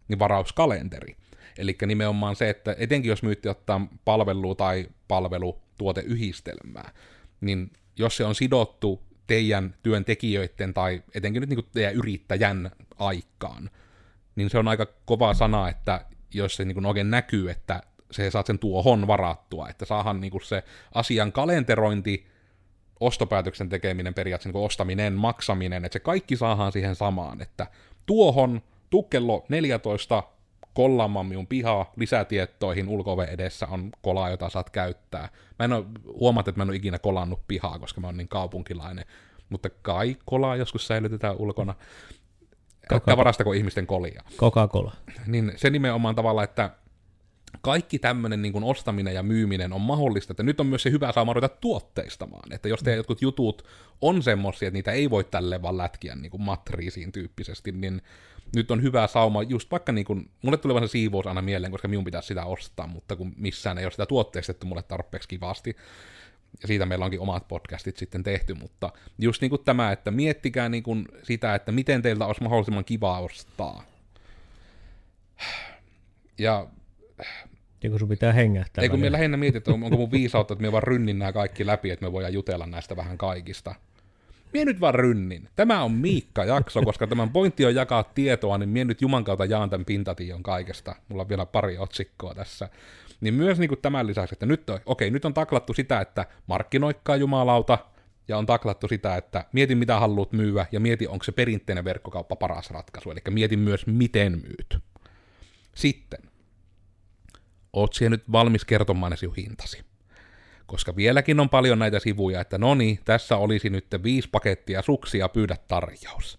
[0.07, 1.15] niin varauskalenteri.
[1.57, 6.91] Eli nimenomaan se, että etenkin jos myytti ottaa palvelu tai palvelutuoteyhdistelmää,
[7.41, 13.69] niin jos se on sidottu teidän työntekijöiden tai etenkin nyt niin kuin teidän yrittäjän aikaan,
[14.35, 17.81] niin se on aika kova sana, että jos se niin kuin oikein näkyy, että
[18.11, 22.27] se saat sen tuohon varattua, että saahan niin kuin se asian kalenterointi,
[22.99, 27.67] ostopäätöksen tekeminen, periaatteessa niin kuin ostaminen, maksaminen, että se kaikki saahan siihen samaan, että
[28.05, 30.23] tuohon, tuu kello 14,
[30.77, 35.29] kollaamaan minun pihaa lisätiettoihin ulkove edessä on kola, jota saat käyttää.
[35.59, 35.85] Mä en ole,
[36.19, 39.05] huomaat, että mä en ole ikinä kolannut pihaa, koska mä oon niin kaupunkilainen,
[39.49, 41.75] mutta kai kolaa joskus säilytetään ulkona.
[42.93, 44.23] Älkää varastako ihmisten kolia.
[44.37, 44.95] Coca-Cola.
[45.27, 46.69] Niin se nimenomaan tavalla, että
[47.61, 51.33] kaikki tämmöinen niin ostaminen ja myyminen on mahdollista, että nyt on myös se hyvä saama
[51.33, 53.65] ruveta tuotteistamaan, että jos teidän jotkut jutut
[54.01, 58.01] on semmoisia, että niitä ei voi tälle vaan lätkiä niin kuin matriisiin tyyppisesti, niin
[58.55, 61.87] nyt on hyvä sauma, just vaikka niin kuin, mulle tulee se siivous aina mieleen, koska
[61.87, 65.75] minun pitäisi sitä ostaa, mutta kun missään ei ole sitä tuotteistettu mulle tarpeeksi kivasti,
[66.61, 70.69] ja siitä meillä onkin omat podcastit sitten tehty, mutta just niin kuin tämä, että miettikää
[70.69, 73.83] niin kuin sitä, että miten teiltä olisi mahdollisimman kiva ostaa.
[76.37, 76.67] Ja
[77.83, 78.81] ja kun sun pitää hengähtää.
[78.81, 81.65] Ei kun me lähinnä mietin, että onko mun viisautta, että me vaan rynnin nämä kaikki
[81.65, 83.75] läpi, että me voidaan jutella näistä vähän kaikista.
[84.53, 85.49] Mie nyt vaan rynnin.
[85.55, 89.69] Tämä on Miikka-jakso, koska tämän pointti on jakaa tietoa, niin mie nyt Juman kautta jaan
[89.69, 90.95] tämän pintatiin kaikesta.
[91.09, 92.69] Mulla on vielä pari otsikkoa tässä.
[93.21, 96.25] Niin myös niin kuin tämän lisäksi, että nyt, on, okei, nyt on taklattu sitä, että
[96.47, 97.77] markkinoikkaa jumalauta,
[98.27, 102.35] ja on taklattu sitä, että mieti mitä haluat myyä, ja mieti onko se perinteinen verkkokauppa
[102.35, 104.83] paras ratkaisu, eli mieti myös miten myyt.
[105.75, 106.19] Sitten,
[107.73, 109.86] oot siihen nyt valmis kertomaan ne hintasi.
[110.67, 115.29] Koska vieläkin on paljon näitä sivuja, että no niin, tässä olisi nyt viisi pakettia suksia,
[115.29, 116.37] pyydä tarjous.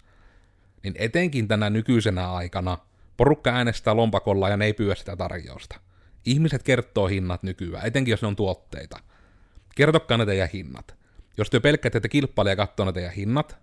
[0.83, 2.79] Niin etenkin tänä nykyisenä aikana
[3.17, 5.81] porukka äänestää lompakolla ja ne ei pyydä sitä tarjousta.
[6.25, 8.99] Ihmiset kertoo hinnat nykyään, etenkin jos ne on tuotteita.
[9.75, 10.97] Kertokaa ne teidän hinnat.
[11.37, 13.59] Jos te pelkkäätte, että kilpailija katsoo ne teidän hinnat,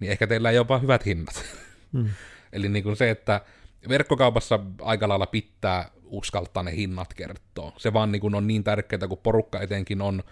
[0.00, 1.44] niin ehkä teillä ei ole vaan hyvät hinnat.
[1.92, 2.08] Mm.
[2.52, 3.40] Eli niin kuin se, että
[3.88, 7.72] verkkokaupassa aika lailla pitää uskaltaa ne hinnat kertoa.
[7.76, 10.22] Se vaan niin kuin on niin tärkeää, kun porukka etenkin on,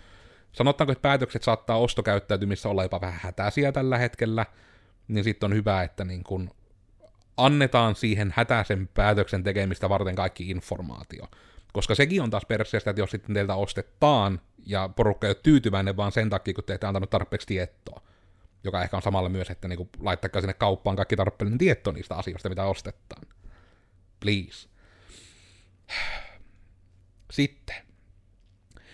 [0.53, 4.47] sanotaanko, että päätökset saattaa ostokäyttäytymissä olla jopa vähän hätäisiä tällä hetkellä,
[5.09, 6.51] niin sitten on hyvä, että niin kuin
[7.37, 11.27] annetaan siihen hätäisen päätöksen tekemistä varten kaikki informaatio.
[11.73, 15.97] Koska sekin on taas perseestä, että jos sitten teiltä ostetaan ja porukka ei ole tyytyväinen
[15.97, 18.03] vaan sen takia, kun te ette antanut tarpeeksi tietoa,
[18.64, 22.49] joka ehkä on samalla myös, että niin laittakaa sinne kauppaan kaikki tarpeellinen tieto niistä asioista,
[22.49, 23.23] mitä ostetaan.
[24.21, 24.69] Please.
[27.33, 27.77] Sitten.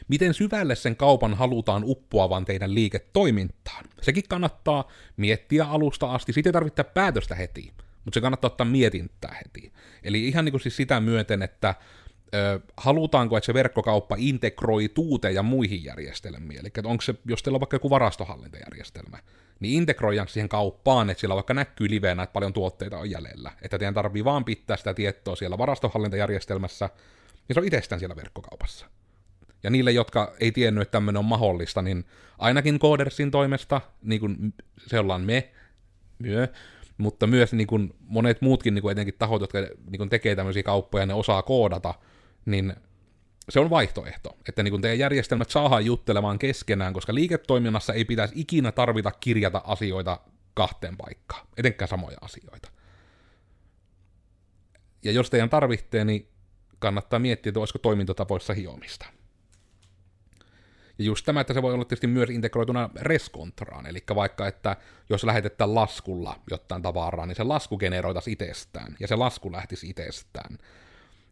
[0.08, 3.84] Miten syvälle sen kaupan halutaan uppoavan teidän liiketoimintaan?
[4.02, 6.32] Sekin kannattaa miettiä alusta asti.
[6.32, 7.72] Siitä ei tarvitse päätöstä heti,
[8.04, 9.72] mutta se kannattaa ottaa mietintää heti.
[10.02, 11.74] Eli ihan niin kuin siis sitä myöten, että
[12.34, 16.60] ö, halutaanko, että se verkkokauppa integroituu ja muihin järjestelmiin.
[16.60, 19.18] Eli onko se, jos teillä on vaikka joku varastohallintajärjestelmä,
[19.60, 23.52] niin integroidaan siihen kauppaan, että siellä vaikka näkyy liveenä, että paljon tuotteita on jäljellä.
[23.62, 26.90] Että teidän tarvii vaan pitää sitä tietoa siellä varastohallintajärjestelmässä,
[27.48, 28.86] niin se on itsestään siellä verkkokaupassa.
[29.62, 32.04] Ja niille, jotka ei tiennyt, että tämmöinen on mahdollista, niin
[32.38, 34.54] ainakin Codersin toimesta, niin kuin
[34.86, 35.50] se ollaan me,
[36.18, 36.48] myö,
[36.98, 40.62] mutta myös niin kuin monet muutkin niin kuin etenkin tahot, jotka niin kuin tekee tämmöisiä
[40.62, 41.94] kauppoja ja ne osaa koodata,
[42.46, 42.74] niin
[43.48, 48.34] se on vaihtoehto, että niin kun teidän järjestelmät saadaan juttelemaan keskenään, koska liiketoiminnassa ei pitäisi
[48.36, 50.20] ikinä tarvita kirjata asioita
[50.54, 52.70] kahteen paikkaan, etenkään samoja asioita.
[55.04, 56.28] Ja jos teidän tarvitsee, niin
[56.78, 59.06] kannattaa miettiä, että olisiko toimintatapoissa hiomista.
[60.98, 64.76] Ja just tämä, että se voi olla tietysti myös integroituna reskontraan, eli vaikka, että
[65.10, 70.58] jos lähetetään laskulla jotain tavaraa, niin se lasku generoitaisi itsestään, ja se lasku lähtisi itsestään.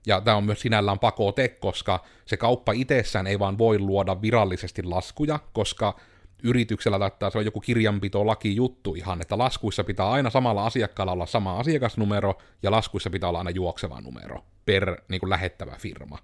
[0.06, 4.82] Ja tämä on myös sinällään pakote, koska se kauppa itsessään ei vaan voi luoda virallisesti
[4.82, 5.96] laskuja, koska
[6.42, 11.12] yrityksellä taittaa se on joku kirjanpito laki juttu ihan, että laskuissa pitää aina samalla asiakkaalla
[11.12, 16.18] olla sama asiakasnumero, ja laskuissa pitää olla aina juokseva numero per niin kuin lähettävä firma.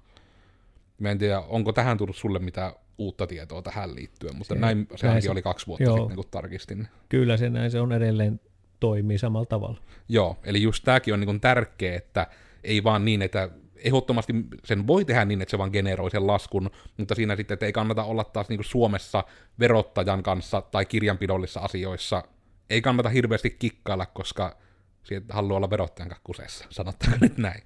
[0.99, 4.89] Mä en tiedä, onko tähän tullut sulle mitä uutta tietoa tähän liittyen, mutta se, näin,
[4.97, 6.89] sehän se, oli kaksi vuotta joo, sitten, kun tarkistin.
[7.09, 8.41] Kyllä se näin, se on edelleen
[8.81, 9.81] toimii samalla tavalla.
[10.09, 12.27] Joo, eli just tämäkin on niin tärkeä, että
[12.65, 13.49] ei vaan niin, että
[13.85, 14.33] ehdottomasti
[14.65, 17.73] sen voi tehdä niin, että se vaan generoi sen laskun, mutta siinä sitten, että ei
[17.73, 19.25] kannata olla taas niin kuin Suomessa
[19.61, 22.23] verottajan kanssa tai kirjanpidollisissa asioissa,
[22.71, 24.57] ei kannata hirveästi kikkailla, koska
[25.05, 27.63] siitä haluaa olla verottajan kuseessa, sanottaako nyt näin,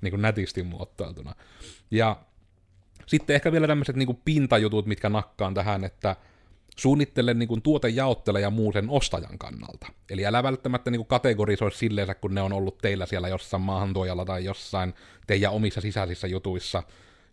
[0.00, 1.34] niin kuin nätisti muotoiltuna.
[1.90, 2.16] Ja
[3.06, 6.16] sitten ehkä vielä tämmöiset niin pintajutut, mitkä nakkaan tähän, että
[6.78, 9.86] suunnittele niin tuotejaottele ja muu sen ostajan kannalta.
[10.10, 14.24] Eli älä välttämättä niin kuin kategorisoi silleen, kun ne on ollut teillä siellä jossain maahantuojalla
[14.24, 14.94] tai jossain
[15.26, 16.82] teidän omissa sisäisissä jutuissa.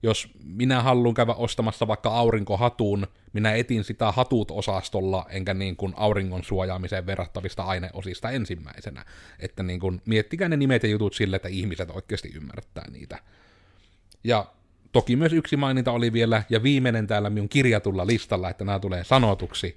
[0.03, 6.43] Jos minä haluan käydä ostamassa vaikka aurinkohatun, minä etin sitä hatut-osastolla, enkä niin kuin auringon
[6.43, 9.05] suojaamiseen verrattavista aineosista ensimmäisenä.
[9.39, 13.19] Että niin kuin, miettikää ne nimet ja jutut sille, että ihmiset oikeasti ymmärtää niitä.
[14.23, 14.45] Ja
[14.91, 19.03] Toki myös yksi maininta oli vielä, ja viimeinen täällä minun kirjatulla listalla, että nämä tulee
[19.03, 19.75] sanotuksi.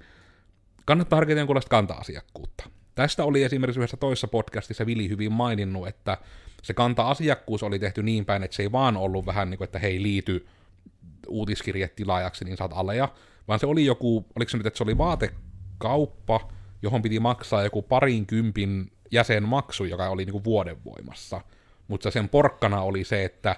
[0.84, 2.64] Kannattaa harkita jonkunlaista kanta-asiakkuutta.
[2.94, 6.18] tästä oli esimerkiksi yhdessä toisessa podcastissa Vili hyvin maininnut, että
[6.62, 9.78] se kanta-asiakkuus oli tehty niin päin, että se ei vaan ollut vähän niin kuin, että
[9.78, 10.46] hei liity
[11.28, 13.08] uutiskirjetilaajaksi, niin saat aleja,
[13.48, 16.48] vaan se oli joku, oliko se nyt, että se oli vaatekauppa,
[16.82, 21.40] johon piti maksaa joku parin kympin jäsenmaksu, joka oli niin kuin vuoden voimassa.
[21.88, 23.56] Mutta sen porkkana oli se, että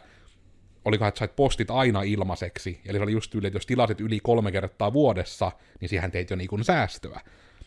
[0.84, 4.20] olikohan, että sait postit aina ilmaiseksi, eli se oli just yli, että jos tilasit yli
[4.22, 7.20] kolme kertaa vuodessa, niin siihen teit jo niin säästöä.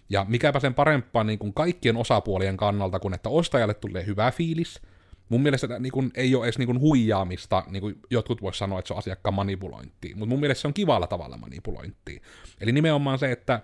[0.10, 4.82] Ja mikäpä sen parempaa niin kuin kaikkien osapuolien kannalta, kun että ostajalle tulee hyvä fiilis,
[5.30, 8.80] Mun mielestä niin kuin, ei ole edes niin kuin, huijaamista, niin kuin jotkut vois sanoa,
[8.80, 12.20] että se on asiakkaan manipulointia, mutta mun mielestä se on kivalla tavalla manipulointia.
[12.62, 13.62] Eli nimenomaan se, että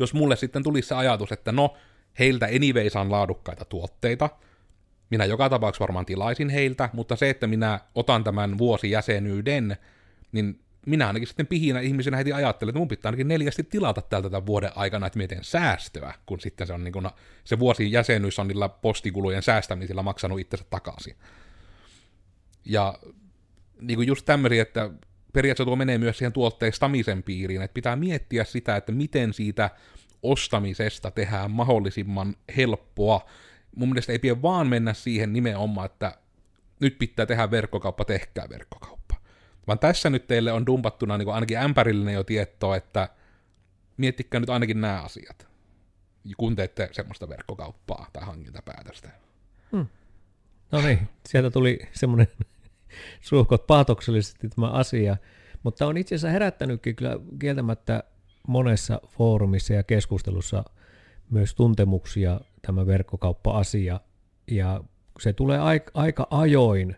[0.00, 1.76] jos mulle sitten tulisi se ajatus, että no,
[2.18, 4.30] heiltä anyway saan laadukkaita tuotteita,
[5.10, 9.76] minä joka tapauksessa varmaan tilaisin heiltä, mutta se, että minä otan tämän vuosijäsenyyden,
[10.32, 14.30] niin minä ainakin sitten pihinä ihmisenä heti ajattelen, että mun pitää ainakin neljästi tilata tältä
[14.30, 17.08] tämän vuoden aikana, että miten säästöä, kun sitten se on niin kuin,
[17.44, 21.16] se vuosi jäsenyys on niillä postikulujen säästämisillä maksanut itsensä takaisin.
[22.64, 22.98] Ja
[23.80, 24.90] niin kuin just tämmöisiä, että
[25.32, 29.70] periaatteessa tuo menee myös siihen tuotteistamisen piiriin, että pitää miettiä sitä, että miten siitä
[30.22, 33.26] ostamisesta tehdään mahdollisimman helppoa.
[33.76, 36.18] Mun mielestä ei pidä vaan mennä siihen nimenomaan, että
[36.80, 38.96] nyt pitää tehdä verkkokauppa, tehkää verkkokauppa
[39.66, 43.08] vaan tässä nyt teille on dumpattuna niin ainakin ämpärillinen jo tietoa, että
[43.96, 45.48] miettikää nyt ainakin nämä asiat,
[46.36, 49.10] kun teette semmoista verkkokauppaa tai hankintapäätöstä.
[49.72, 49.86] Hmm.
[50.72, 52.28] No niin, sieltä tuli semmoinen
[53.20, 55.16] suhkot paatoksellisesti tämä asia,
[55.62, 58.02] mutta on itse asiassa herättänytkin kyllä kieltämättä
[58.48, 60.64] monessa foorumissa ja keskustelussa
[61.30, 64.00] myös tuntemuksia tämä verkkokauppa-asia,
[64.50, 64.80] ja
[65.20, 66.96] se tulee aika, aika ajoin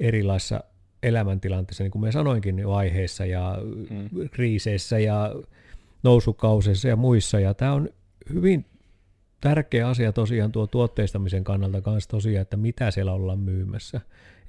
[0.00, 0.64] erilaisissa
[1.02, 3.58] elämäntilanteessa, niin kuin mä sanoinkin jo aiheessa ja
[3.90, 4.28] mm.
[4.28, 5.34] kriiseissä ja
[6.02, 7.40] nousukauseissa ja muissa.
[7.40, 7.88] Ja tämä on
[8.32, 8.64] hyvin
[9.40, 14.00] tärkeä asia tosiaan tuo tuotteistamisen kannalta kanssa tosiaan, että mitä siellä ollaan myymässä.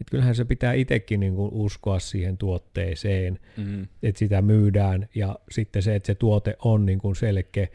[0.01, 3.87] Et kyllähän se pitää itsekin niin kuin uskoa siihen tuotteeseen, mm.
[4.03, 7.67] että sitä myydään ja sitten se, että se tuote on niin kuin selkeä.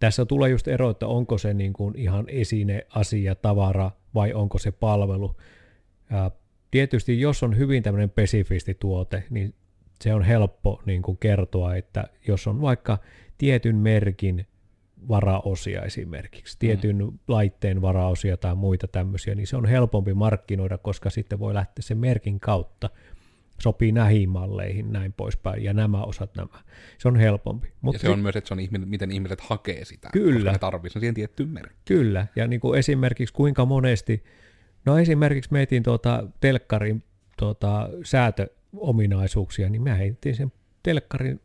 [0.00, 4.58] Tässä tulee just ero, että onko se niin kuin ihan esine, asia, tavara vai onko
[4.58, 5.36] se palvelu.
[6.10, 6.30] Ja
[6.70, 9.54] tietysti jos on hyvin tämmöinen spesifisti tuote, niin
[10.00, 12.98] se on helppo niin kuin kertoa, että jos on vaikka
[13.38, 14.46] tietyn merkin
[15.08, 17.18] varaosia esimerkiksi, tietyn mm.
[17.28, 21.98] laitteen varaosia tai muita tämmöisiä, niin se on helpompi markkinoida, koska sitten voi lähteä sen
[21.98, 22.90] merkin kautta
[23.60, 26.58] sopii näihin malleihin, näin poispäin, ja nämä osat nämä.
[26.98, 27.72] Se on helpompi.
[27.80, 30.34] Mut ja se on myös, että se on ihminen, miten ihmiset hakee sitä, kyllä.
[30.34, 31.98] koska ne tarvitsee siihen tiettyyn merkkiin.
[31.98, 34.24] Kyllä, ja niin kuin esimerkiksi kuinka monesti
[34.88, 37.04] No esimerkiksi meitin tuota telkkarin
[37.38, 41.40] tuota, säätöominaisuuksia, niin mä heitin sen telkkarin,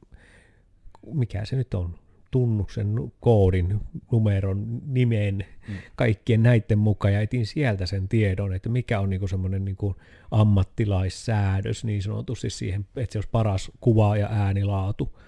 [1.13, 1.99] mikä se nyt on,
[2.34, 3.80] tunnuksen, koodin,
[4.12, 5.76] numeron, nimen, mm.
[5.96, 9.96] kaikkien näiden mukaan ja etin sieltä sen tiedon, että mikä on niinku semmoinen niinku
[10.32, 15.19] ammattilaissäädös niin sanotusti siihen, että se olisi paras kuva ja äänilaatu.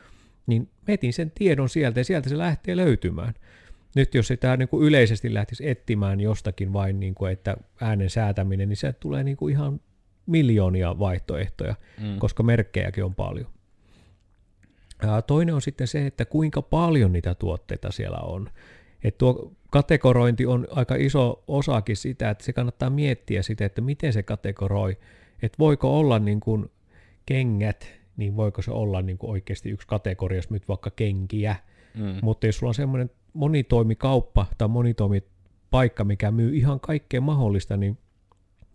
[0.48, 3.34] Niin etin sen tiedon sieltä ja sieltä se lähtee löytymään
[3.96, 8.70] nyt jos sitä niin kuin yleisesti lähtisi etsimään jostakin vain, niin kuin, että äänen säätäminen,
[8.70, 9.80] niin se tulee niin kuin ihan
[10.26, 12.20] miljoonia vaihtoehtoja, mm.
[12.20, 13.55] koska merkkejäkin on paljon.
[15.28, 18.50] Toinen on sitten se, että kuinka paljon niitä tuotteita siellä on.
[19.04, 24.14] Et tuo kategorointi on aika iso osakin sitä, että se kannattaa miettiä sitä, että miten
[24.14, 24.98] se kategoroi.
[25.42, 26.72] Että voiko olla niin kuin
[27.26, 31.56] kengät, niin voiko se olla niin kuin oikeasti yksi kategoria, jos nyt vaikka kenkiä.
[31.96, 32.16] Mm.
[32.22, 37.98] Mutta jos sulla on semmoinen monitoimikauppa tai monitoimipaikka, mikä myy ihan kaikkea mahdollista, niin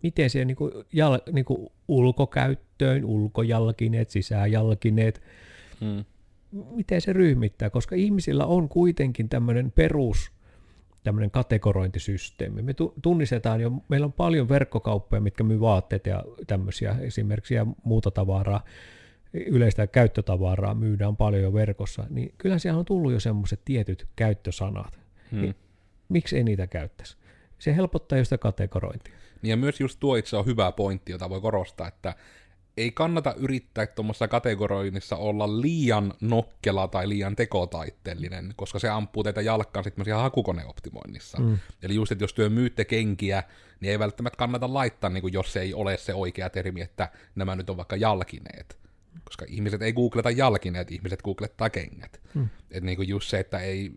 [0.03, 5.21] miten se niin kuin jal, niin kuin ulkokäyttöön, ulkojalkineet, sisäjalkineet,
[5.81, 6.05] hmm.
[6.51, 10.31] miten se ryhmittää, koska ihmisillä on kuitenkin tämmöinen perus
[11.03, 12.61] tämmöinen kategorointisysteemi.
[12.61, 18.11] Me tunnistetaan jo, meillä on paljon verkkokauppoja, mitkä myy vaatteita ja tämmöisiä esimerkiksi ja muuta
[18.11, 18.63] tavaraa,
[19.33, 24.99] yleistä käyttötavaraa myydään paljon jo verkossa, niin kyllä siellä on tullut jo semmoiset tietyt käyttösanat.
[25.31, 25.41] Hmm.
[25.41, 25.55] Niin,
[26.09, 27.17] miksi ei niitä käyttäisi?
[27.59, 29.13] Se helpottaa jo sitä kategorointia.
[29.41, 32.15] Niin ja myös just tuo itse on hyvä pointti, jota voi korostaa, että
[32.81, 39.41] ei kannata yrittää tuommoisessa kategoroinnissa olla liian nokkela tai liian tekotaitteellinen, koska se ampuu teitä
[39.41, 41.39] jalkkaan sitten ihan hakukoneoptimoinnissa.
[41.39, 41.57] Mm.
[41.83, 43.43] Eli just, että jos työ myytte kenkiä,
[43.79, 47.09] niin ei välttämättä kannata laittaa, niin kuin jos se ei ole se oikea termi, että
[47.35, 48.81] nämä nyt on vaikka jalkineet
[49.23, 52.21] koska ihmiset ei googleta jalkineet, ihmiset googlettaa kengät.
[52.33, 52.49] Hmm.
[52.71, 53.91] Että niinku just se, että ei,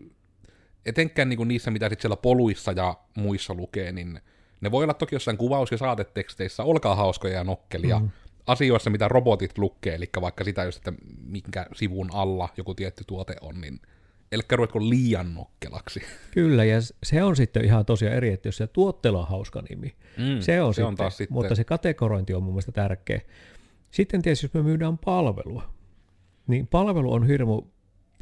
[0.85, 4.21] etenkään niinku niissä, mitä sitten siellä poluissa ja muissa lukee, niin
[4.61, 8.09] ne voi olla toki jossain kuvaus- ja saateteksteissä, olkaa hauskoja ja nokkelia, hmm.
[8.47, 10.93] Asioissa, mitä robotit lukee, eli vaikka sitä just, että
[11.25, 13.79] minkä sivun alla joku tietty tuote on, niin
[14.31, 16.01] Elkä ruvetko liian nokkelaksi.
[16.31, 19.95] Kyllä, ja se on sitten ihan tosiaan eri, että jos se tuotteella on hauska nimi,
[20.17, 23.21] Mm, se on, se sitten, on taas sitten- mutta se kategorointi on mun mielestä tärkeä.
[23.91, 25.69] Sitten tietysti, jos me myydään palvelua,
[26.47, 27.61] niin palvelu on hirmu,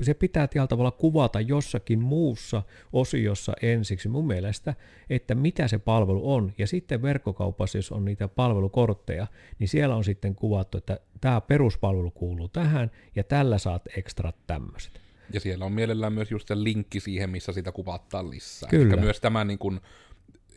[0.01, 2.63] se pitää tällä tavalla kuvata jossakin muussa
[2.93, 4.73] osiossa ensiksi mun mielestä,
[5.09, 6.53] että mitä se palvelu on.
[6.57, 9.27] Ja sitten verkkokaupassa, jos on niitä palvelukortteja,
[9.59, 15.01] niin siellä on sitten kuvattu, että tämä peruspalvelu kuuluu tähän ja tällä saat ekstrat tämmöiset.
[15.33, 18.69] Ja siellä on mielellään myös just se linkki siihen, missä sitä kuvataan lisää.
[18.69, 18.93] Kyllä.
[18.93, 19.79] Eli myös tämä niin kuin,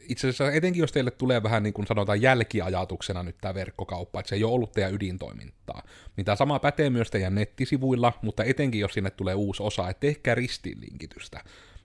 [0.08, 4.28] itse asiassa etenkin jos teille tulee vähän niin kuin sanotaan jälkiajatuksena nyt tämä verkkokauppa, että
[4.28, 5.82] se ei ole ollut teidän ydintoimintaa,
[6.16, 10.00] niin tämä sama pätee myös teidän nettisivuilla, mutta etenkin jos sinne tulee uusi osa, että
[10.00, 11.40] tehkää ristiinlinkitystä.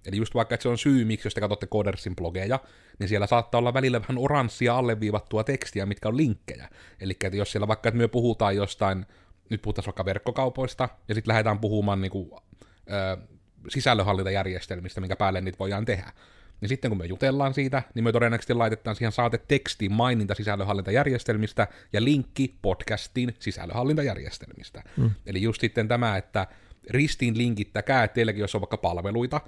[0.06, 2.60] Eli just vaikka, että se on syy, miksi jos te katsotte Codersin blogeja,
[3.00, 6.70] niin siellä saattaa olla välillä vähän oranssia alleviivattua tekstiä, mitkä on linkkejä.
[7.00, 9.06] Eli että jos siellä vaikka, että me puhutaan jostain,
[9.50, 12.32] nyt puhutaan vaikka verkkokaupoista, ja sitten lähdetään puhumaan niin kuin,
[12.92, 13.18] ö,
[13.70, 16.12] sisällönhallintajärjestelmistä, minkä päälle niitä voidaan tehdä.
[16.62, 22.04] Niin sitten kun me jutellaan siitä, niin me todennäköisesti laitetaan siihen saatetekstiin maininta sisällönhallintajärjestelmistä ja
[22.04, 24.84] linkki podcastiin sisällönhallintajärjestelmistä.
[24.98, 25.12] Mm.
[25.26, 26.48] Eli just sitten tämä, että
[26.90, 29.42] ristiin linkittäkää, että teilläkin jos on vaikka palveluita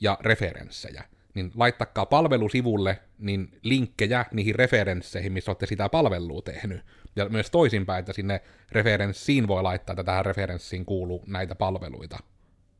[0.00, 1.04] ja referenssejä,
[1.34, 6.80] niin laittakaa palvelusivulle niin linkkejä niihin referensseihin, missä olette sitä palvelua tehnyt.
[7.16, 8.40] Ja myös toisinpäin, että sinne
[8.72, 12.18] referenssiin voi laittaa, että tähän referenssiin kuuluu näitä palveluita.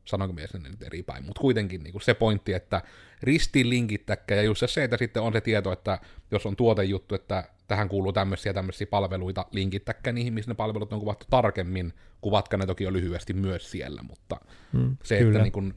[0.07, 2.81] Sanonko mies sen nyt eri päin, mutta kuitenkin niin se pointti, että
[3.21, 5.99] ristiin linkittäkää, ja just se, että sitten on se tieto, että
[6.31, 10.99] jos on tuotejuttu, että tähän kuuluu tämmöisiä tämmöisiä palveluita, linkittäkää niihin, missä ne palvelut on
[10.99, 14.37] kuvattu tarkemmin, kuvatkaa ne toki jo lyhyesti myös siellä, mutta
[14.73, 15.29] Mm, se, kyllä.
[15.29, 15.73] että niin kun,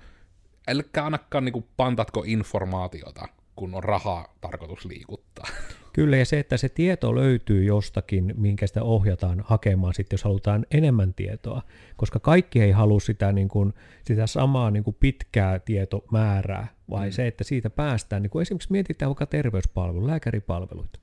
[0.69, 5.47] älkää ainakaan niin kun pantatko informaatiota, kun on rahaa tarkoitus liikuttaa.
[5.93, 10.67] Kyllä, ja se, että se tieto löytyy jostakin, minkä sitä ohjataan hakemaan sitten, jos halutaan
[10.71, 11.63] enemmän tietoa,
[11.97, 17.13] koska kaikki ei halua sitä, niin kuin, sitä samaa niin kuin pitkää tietomäärää, vai mm.
[17.13, 21.01] se, että siitä päästään, niin kuin esimerkiksi mietitään vaikka terveyspalvelu, lääkäripalveluita.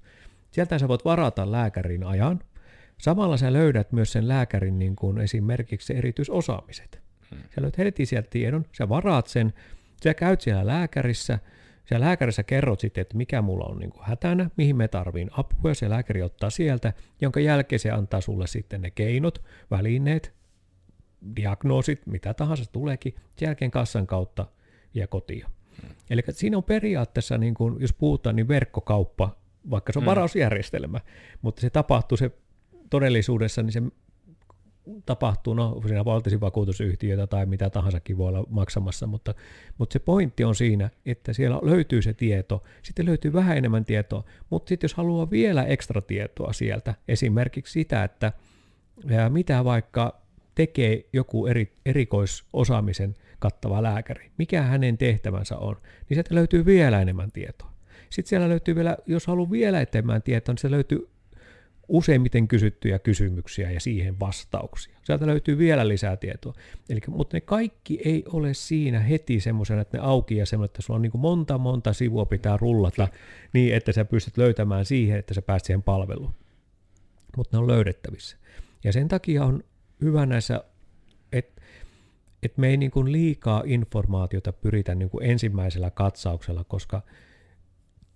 [0.51, 2.39] Sieltä sä voit varata lääkärin ajan,
[2.97, 7.01] samalla sä löydät myös sen lääkärin niin kuin esimerkiksi erityisosaamiset.
[7.31, 7.39] Hmm.
[7.39, 9.53] Sä löydät heti sieltä tiedon, sä varaat sen,
[10.03, 11.39] sä käyt siellä lääkärissä,
[11.87, 15.73] siellä lääkärissä kerrot sitten, että mikä mulla on niin kuin hätänä, mihin me tarviin apua,
[15.73, 20.33] se lääkäri ottaa sieltä, jonka jälkeen se antaa sulle sitten ne keinot, välineet,
[21.35, 24.45] diagnoosit, mitä tahansa tuleekin, sen jälkeen kassan kautta
[24.93, 25.45] ja kotiin.
[25.81, 25.89] Hmm.
[26.09, 29.35] Eli siinä on periaatteessa, niin kuin, jos puhutaan, niin verkkokauppa,
[29.69, 30.07] vaikka se on Mm.
[30.07, 30.99] varausjärjestelmä,
[31.41, 32.31] mutta se tapahtuu se
[32.89, 33.81] todellisuudessa, niin se
[35.05, 39.33] tapahtuu, no siinä valtaisin vakuutusyhtiöitä tai mitä tahansakin voi olla maksamassa, mutta,
[39.77, 44.23] mutta se pointti on siinä, että siellä löytyy se tieto, sitten löytyy vähän enemmän tietoa,
[44.49, 48.31] mutta sitten jos haluaa vielä ekstra tietoa sieltä, esimerkiksi sitä, että
[49.29, 50.21] mitä vaikka
[50.55, 55.75] tekee joku eri, erikoisosaamisen kattava lääkäri, mikä hänen tehtävänsä on,
[56.09, 57.71] niin sieltä löytyy vielä enemmän tietoa.
[58.09, 61.09] Sitten siellä löytyy vielä, jos haluaa vielä eteenpäin tietoa, niin se löytyy
[61.87, 64.97] useimmiten kysyttyjä kysymyksiä ja siihen vastauksia.
[65.03, 66.53] Sieltä löytyy vielä lisää tietoa.
[66.89, 70.81] Eli, mutta ne kaikki ei ole siinä heti semmoisena, että ne auki ja semmoinen, että
[70.81, 73.07] sulla on niin monta monta sivua pitää rullata
[73.53, 76.33] niin, että sä pystyt löytämään siihen, että sä pääset siihen palveluun.
[77.37, 78.37] Mutta ne on löydettävissä.
[78.83, 79.63] Ja sen takia on
[80.01, 80.63] hyvä näissä,
[81.31, 81.61] että
[82.43, 87.01] et me ei niin kuin liikaa informaatiota pyritä niin kuin ensimmäisellä katsauksella, koska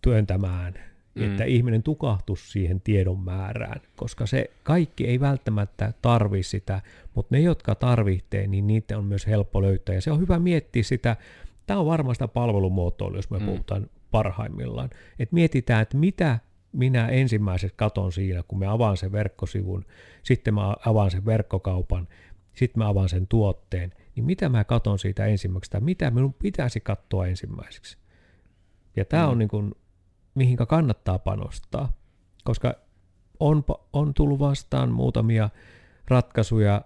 [0.01, 1.23] työntämään mm.
[1.23, 6.81] että ihminen tukahtuisi siihen tiedon määrään, koska se kaikki ei välttämättä tarvi sitä,
[7.15, 9.95] mutta ne, jotka tarvitsee, niin niitä on myös helppo löytää.
[9.95, 11.15] Ja se on hyvä miettiä sitä,
[11.67, 13.45] tämä on varmaan sitä palvelumuotoilua, jos me mm.
[13.45, 14.89] puhutaan parhaimmillaan,
[15.19, 16.39] että mietitään, että mitä
[16.71, 19.85] minä ensimmäiseksi katon siinä, kun me avaan sen verkkosivun,
[20.23, 22.07] sitten mä avaan sen verkkokaupan,
[22.53, 26.79] sitten mä avaan sen tuotteen, niin mitä mä katon siitä ensimmäiseksi, tai mitä minun pitäisi
[26.79, 27.97] katsoa ensimmäiseksi.
[28.95, 29.31] Ja tämä mm.
[29.31, 29.71] on niin kuin
[30.35, 31.93] mihinkä kannattaa panostaa,
[32.43, 32.73] koska
[33.39, 33.63] on,
[33.93, 35.49] on tullut vastaan muutamia
[36.07, 36.81] ratkaisuja,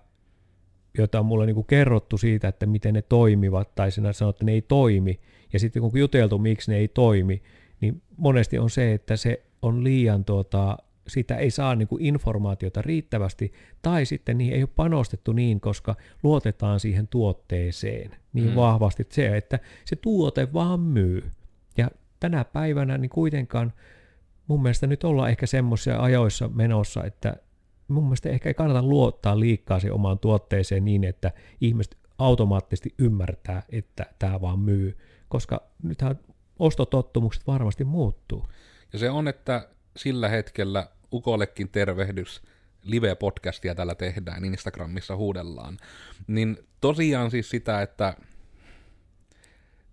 [0.98, 4.46] joita on mulle niin kuin kerrottu siitä, että miten ne toimivat, tai sinä sanoo, että
[4.46, 5.20] ne ei toimi,
[5.54, 7.42] ja sitten kun juteltu, miksi ne ei toimi,
[7.82, 10.78] niin monesti on se, että se on liian, tuota,
[11.08, 15.96] sitä ei saa niin kuin informaatiota riittävästi, tai sitten niihin ei ole panostettu niin, koska
[16.24, 18.56] luotetaan siihen tuotteeseen niin mm.
[18.56, 21.24] vahvasti, että se, että se tuote vaan myy.
[22.26, 23.74] Tänä päivänä niin kuitenkaan
[24.48, 27.36] mun mielestä nyt ollaan ehkä semmoisia ajoissa menossa, että
[27.88, 33.64] mun mielestä ehkä ei kannata luottaa liikaa se omaan tuotteeseen niin, että ihmiset automaattisesti ymmärtää,
[33.70, 34.98] että tämä vaan myy,
[35.30, 36.20] koska nythän
[36.60, 38.50] ostotottumukset varmasti muuttuu.
[38.94, 42.42] Ja se on, että sillä hetkellä Ukollekin tervehdys,
[42.84, 45.78] live-podcastia täällä tehdään, Instagramissa huudellaan,
[46.28, 48.18] niin tosiaan siis sitä, että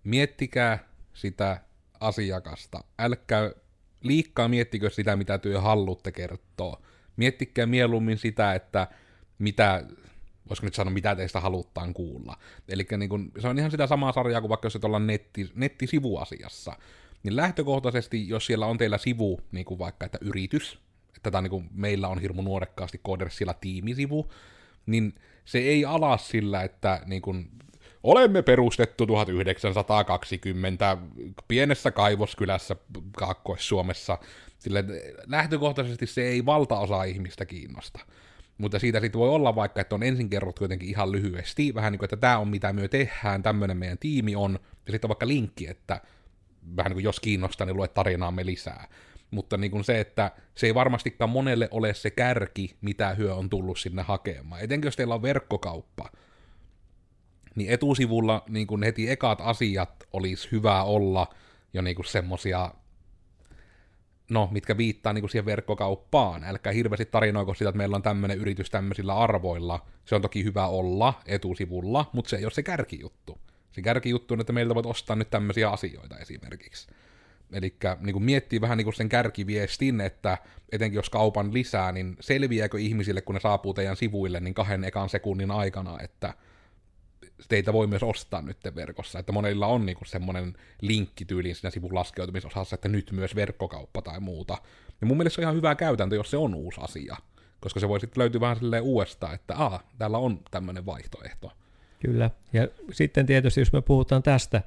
[0.03, 0.79] miettikää
[1.13, 1.61] sitä
[2.03, 2.83] asiakasta.
[2.99, 3.51] Älkää
[4.03, 6.81] liikkaa miettikö sitä, mitä työ haluatte kertoa.
[7.17, 8.87] Miettikää mieluummin sitä, että
[9.39, 9.85] mitä,
[10.49, 12.37] voisiko nyt sanoa, mitä teistä haluttaan kuulla.
[12.69, 15.51] Eli niin kun, se on ihan sitä samaa sarjaa kuin vaikka jos et olla netti,
[15.55, 16.73] nettisivuasiassa.
[17.23, 20.79] Niin lähtökohtaisesti, jos siellä on teillä sivu, niin kuin vaikka että yritys,
[21.15, 24.31] että tämä niin kuin meillä on hirmu nuorekkaasti Codersilla tiimisivu,
[24.85, 27.49] niin se ei ala sillä, että niin kuin,
[28.03, 30.97] olemme perustettu 1920
[31.47, 32.75] pienessä kaivoskylässä
[33.17, 34.17] Kaakkois-Suomessa.
[34.59, 34.83] Sille
[35.27, 37.99] lähtökohtaisesti se ei valtaosa ihmistä kiinnosta.
[38.57, 41.99] Mutta siitä sitten voi olla vaikka, että on ensin kerrottu jotenkin ihan lyhyesti, vähän niin
[41.99, 45.27] kuin, että tämä on mitä me tehdään, tämmöinen meidän tiimi on, ja sitten on vaikka
[45.27, 46.01] linkki, että
[46.77, 48.87] vähän niin kuin jos kiinnostaa, niin lue tarinaamme lisää.
[49.31, 53.49] Mutta niin kuin se, että se ei varmastikaan monelle ole se kärki, mitä hyö on
[53.49, 54.61] tullut sinne hakemaan.
[54.61, 56.09] Etenkin jos teillä on verkkokauppa,
[57.55, 61.27] niin etusivulla niin kuin heti ekat asiat olisi hyvä olla
[61.73, 62.71] jo niin kuin semmosia,
[64.29, 66.43] no, mitkä viittaa niin kuin siihen verkkokauppaan.
[66.43, 69.85] Älkää hirveästi tarinoiko sitä, että meillä on tämmöinen yritys tämmöisillä arvoilla.
[70.05, 73.37] Se on toki hyvä olla etusivulla, mutta se ei ole se kärkijuttu.
[73.71, 76.87] Se kärkijuttu on, että meiltä voit ostaa nyt tämmöisiä asioita esimerkiksi.
[77.53, 80.37] Eli niin miettii vähän niin kuin sen kärkiviestin, että
[80.71, 85.09] etenkin jos kaupan lisää, niin selviääkö ihmisille, kun ne saapuu teidän sivuille, niin kahden ekan
[85.09, 86.33] sekunnin aikana, että
[87.49, 91.95] teitä voi myös ostaa nyt verkossa, että monilla on niinku semmoinen linkki tyyliin siinä sivun
[91.95, 94.57] laskeutumisosassa, että nyt myös verkkokauppa tai muuta.
[95.01, 97.15] Ja mun mielestä se on ihan hyvä käytäntö, jos se on uusi asia,
[97.59, 101.51] koska se voi sitten löytyä vähän silleen uudestaan, että aa, täällä on tämmöinen vaihtoehto.
[101.99, 104.61] Kyllä, ja sitten tietysti jos me puhutaan tästä,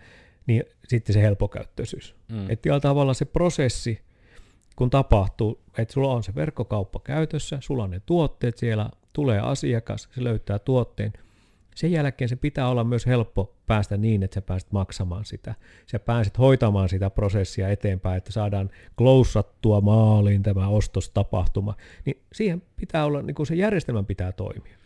[0.46, 2.14] niin sitten se helpokäyttöisyys.
[2.28, 2.50] Mm.
[2.50, 4.00] Että tavalla se prosessi,
[4.76, 10.08] kun tapahtuu, että sulla on se verkkokauppa käytössä, sulla on ne tuotteet siellä, tulee asiakas,
[10.14, 11.12] se löytää tuotteen,
[11.76, 15.54] sen jälkeen se pitää olla myös helppo päästä niin, että sä pääset maksamaan sitä.
[15.86, 21.74] Sä pääset hoitamaan sitä prosessia eteenpäin, että saadaan klousattua maaliin tämä ostostapahtuma.
[22.04, 24.76] Niin siihen pitää olla, niin kuin se järjestelmän pitää toimia.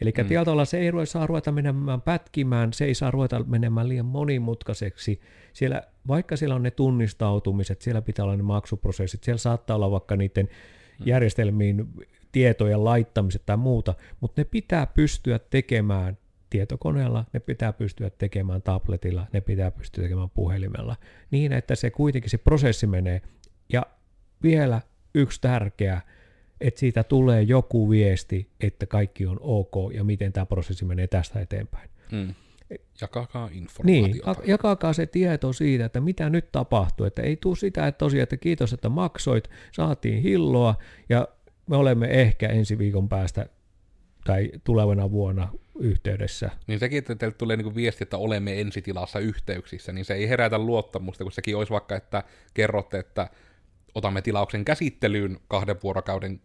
[0.00, 0.26] Eli mm.
[0.26, 5.20] tietyllä se ei saa ruveta menemään pätkimään, se ei saa ruveta menemään liian monimutkaiseksi.
[5.52, 10.16] Siellä, vaikka siellä on ne tunnistautumiset, siellä pitää olla ne maksuprosessit, siellä saattaa olla vaikka
[10.16, 11.06] niiden mm.
[11.06, 11.88] järjestelmiin
[12.32, 16.18] tietojen laittamiset tai muuta, mutta ne pitää pystyä tekemään
[16.56, 20.96] tietokoneella, ne pitää pystyä tekemään tabletilla, ne pitää pystyä tekemään puhelimella,
[21.30, 23.22] niin että se kuitenkin se prosessi menee.
[23.72, 23.82] Ja
[24.42, 24.80] vielä
[25.14, 26.00] yksi tärkeä,
[26.60, 31.40] että siitä tulee joku viesti, että kaikki on ok ja miten tämä prosessi menee tästä
[31.40, 31.90] eteenpäin.
[32.12, 32.34] Mm.
[33.00, 34.32] Jakakaa informaatiota.
[34.32, 37.06] Niin, jakakaa se tieto siitä, että mitä nyt tapahtuu.
[37.06, 40.74] Että ei tule sitä, että tosiaan, että kiitos, että maksoit, saatiin hilloa
[41.08, 41.28] ja
[41.66, 43.46] me olemme ehkä ensi viikon päästä
[44.24, 45.48] tai tulevana vuonna
[45.78, 46.50] yhteydessä.
[46.66, 50.58] Niin sekin, että teille tulee niin viesti, että olemme ensitilassa yhteyksissä, niin se ei herätä
[50.58, 52.22] luottamusta, kun sekin olisi vaikka, että
[52.54, 53.30] kerrotte, että
[53.94, 56.40] otamme tilauksen käsittelyyn kahden vuorokauden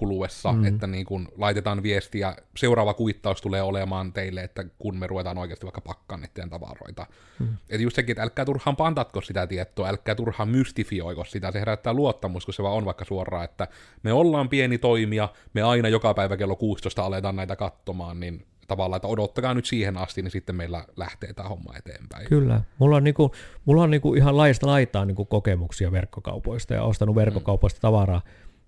[0.00, 0.64] kuluessa, mm.
[0.64, 5.66] että niin kun laitetaan viestiä, seuraava kuittaus tulee olemaan teille, että kun me ruvetaan oikeasti
[5.66, 7.06] vaikka pakkaan niiden tavaroita.
[7.38, 7.48] Mm.
[7.70, 11.92] Että just sekin, että älkää turhaan pantatko sitä tietoa, älkää turhaan mystifioiko sitä, se herättää
[11.92, 13.68] luottamus, kun se vaan on vaikka suoraan, että
[14.02, 18.96] me ollaan pieni toimija, me aina joka päivä kello 16 aletaan näitä katsomaan, niin tavallaan,
[18.96, 22.28] että odottakaa nyt siihen asti, niin sitten meillä lähtee tämä homma eteenpäin.
[22.28, 22.60] Kyllä.
[22.78, 23.32] Mulla on, niinku,
[23.64, 27.82] mulla on niinku ihan laista laitaa niinku kokemuksia verkkokaupoista ja ostanut verkkokaupoista mm.
[27.82, 28.22] tavaraa.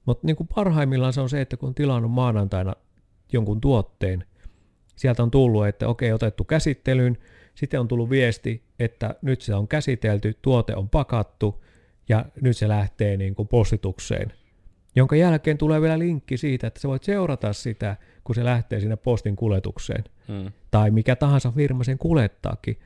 [0.07, 2.74] Mutta niin parhaimmillaan se on se, että kun on tilannut maanantaina
[3.32, 4.24] jonkun tuotteen,
[4.96, 7.18] sieltä on tullut, että okei, otettu käsittelyyn,
[7.55, 11.64] sitten on tullut viesti, että nyt se on käsitelty, tuote on pakattu
[12.09, 14.32] ja nyt se lähtee niin kuin postitukseen.
[14.96, 18.97] Jonka jälkeen tulee vielä linkki siitä, että sä voit seurata sitä, kun se lähtee sinne
[18.97, 20.05] postin kuljetukseen.
[20.29, 20.53] Hmm.
[20.70, 22.79] Tai mikä tahansa firma sen kuljettaakin.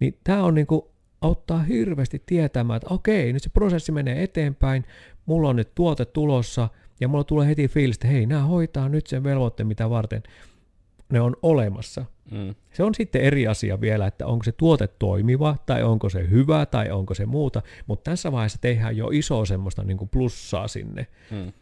[0.00, 0.82] Niin tämä on niin kuin
[1.20, 4.84] auttaa hirveästi tietämään, että okei, nyt se prosessi menee eteenpäin,
[5.26, 6.68] mulla on nyt tuote tulossa,
[7.00, 10.22] ja mulla tulee heti fiilis, että hei, nämä hoitaa nyt sen velvoitteen, mitä varten
[11.12, 12.04] ne on olemassa.
[12.30, 12.54] Mm.
[12.72, 16.66] Se on sitten eri asia vielä, että onko se tuote toimiva, tai onko se hyvä,
[16.66, 21.06] tai onko se muuta, mutta tässä vaiheessa tehdään jo iso semmoista niin kuin plussaa sinne.
[21.30, 21.52] Mm.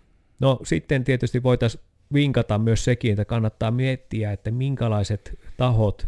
[0.41, 6.06] No sitten tietysti voitaisiin vinkata myös sekin, että kannattaa miettiä, että minkälaiset tahot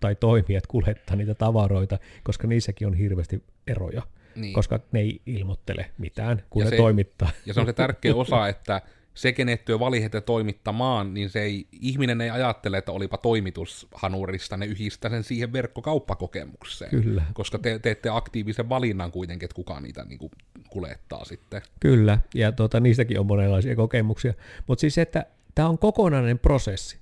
[0.00, 4.02] tai toimijat kuljettaa niitä tavaroita, koska niissäkin on hirveästi eroja,
[4.36, 4.52] niin.
[4.54, 7.30] koska ne ei ilmoittele mitään, kun ja ne se, toimittaa.
[7.46, 8.82] Ja se on se tärkeä osa, että
[9.14, 14.66] se, kenet työ valihette toimittamaan, niin se ei, ihminen ei ajattele, että olipa toimitushanurista, ne
[14.66, 16.90] yhdistää sen siihen verkkokauppakokemukseen.
[16.90, 17.22] Kyllä.
[17.34, 20.30] Koska te teette aktiivisen valinnan kuitenkin, että kuka niitä niin kuin,
[20.70, 21.62] kuljettaa sitten.
[21.80, 24.34] Kyllä, ja tuota, niistäkin on monenlaisia kokemuksia.
[24.66, 26.98] Mutta siis, että tämä on kokonainen prosessi.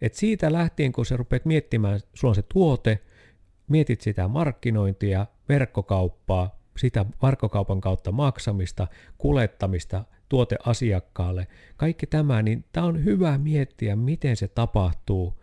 [0.00, 2.98] Et siitä lähtien, kun sä rupeat miettimään, sulla on se tuote,
[3.68, 8.86] mietit sitä markkinointia, verkkokauppaa, sitä verkkokaupan kautta maksamista,
[9.18, 15.42] kulettamista tuote asiakkaalle, kaikki tämä, niin tämä on hyvä miettiä, miten se tapahtuu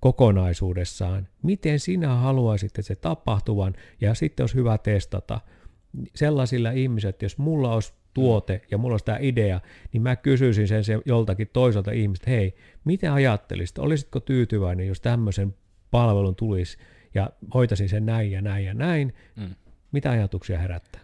[0.00, 5.40] kokonaisuudessaan, miten sinä haluaisit, että se tapahtuvan, ja sitten olisi hyvä testata.
[6.14, 9.60] Sellaisilla ihmisillä, että jos mulla olisi tuote ja mulla olisi tämä idea,
[9.92, 12.54] niin mä kysyisin sen, joltakin toiselta ihmistä, hei,
[12.84, 15.54] mitä ajattelisit, olisitko tyytyväinen, jos tämmöisen
[15.90, 16.78] palvelun tulisi
[17.14, 19.54] ja hoitaisin sen näin ja näin ja näin, mm.
[19.92, 21.03] mitä ajatuksia herättää?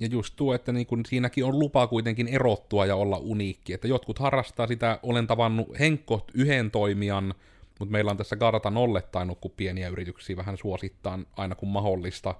[0.00, 3.88] Ja just tuo, että niin kun siinäkin on lupa kuitenkin erottua ja olla uniikki, että
[3.88, 7.34] jotkut harrastaa sitä, olen tavannut Henkko yhden toimijan,
[7.78, 12.34] mutta meillä on tässä Garta nollettanut, kun pieniä yrityksiä vähän suosittaa aina kun mahdollista,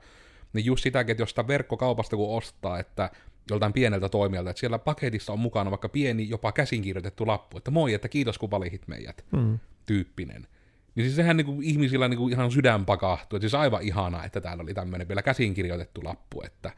[0.53, 3.11] niin just sitäkin, että jos sitä verkkokaupasta kun ostaa, että
[3.51, 7.95] joltain pieneltä toimijalta, että siellä paketissa on mukana vaikka pieni, jopa käsinkirjoitettu lappu, että moi,
[7.95, 9.59] että kiitos kun valihit meidät, mm.
[9.87, 10.47] tyyppinen.
[10.95, 14.63] Niin siis sehän niinku ihmisillä niinku ihan sydän pakahtuu, että siis aivan ihanaa, että täällä
[14.63, 16.73] oli tämmöinen vielä käsinkirjoitettu lappu, että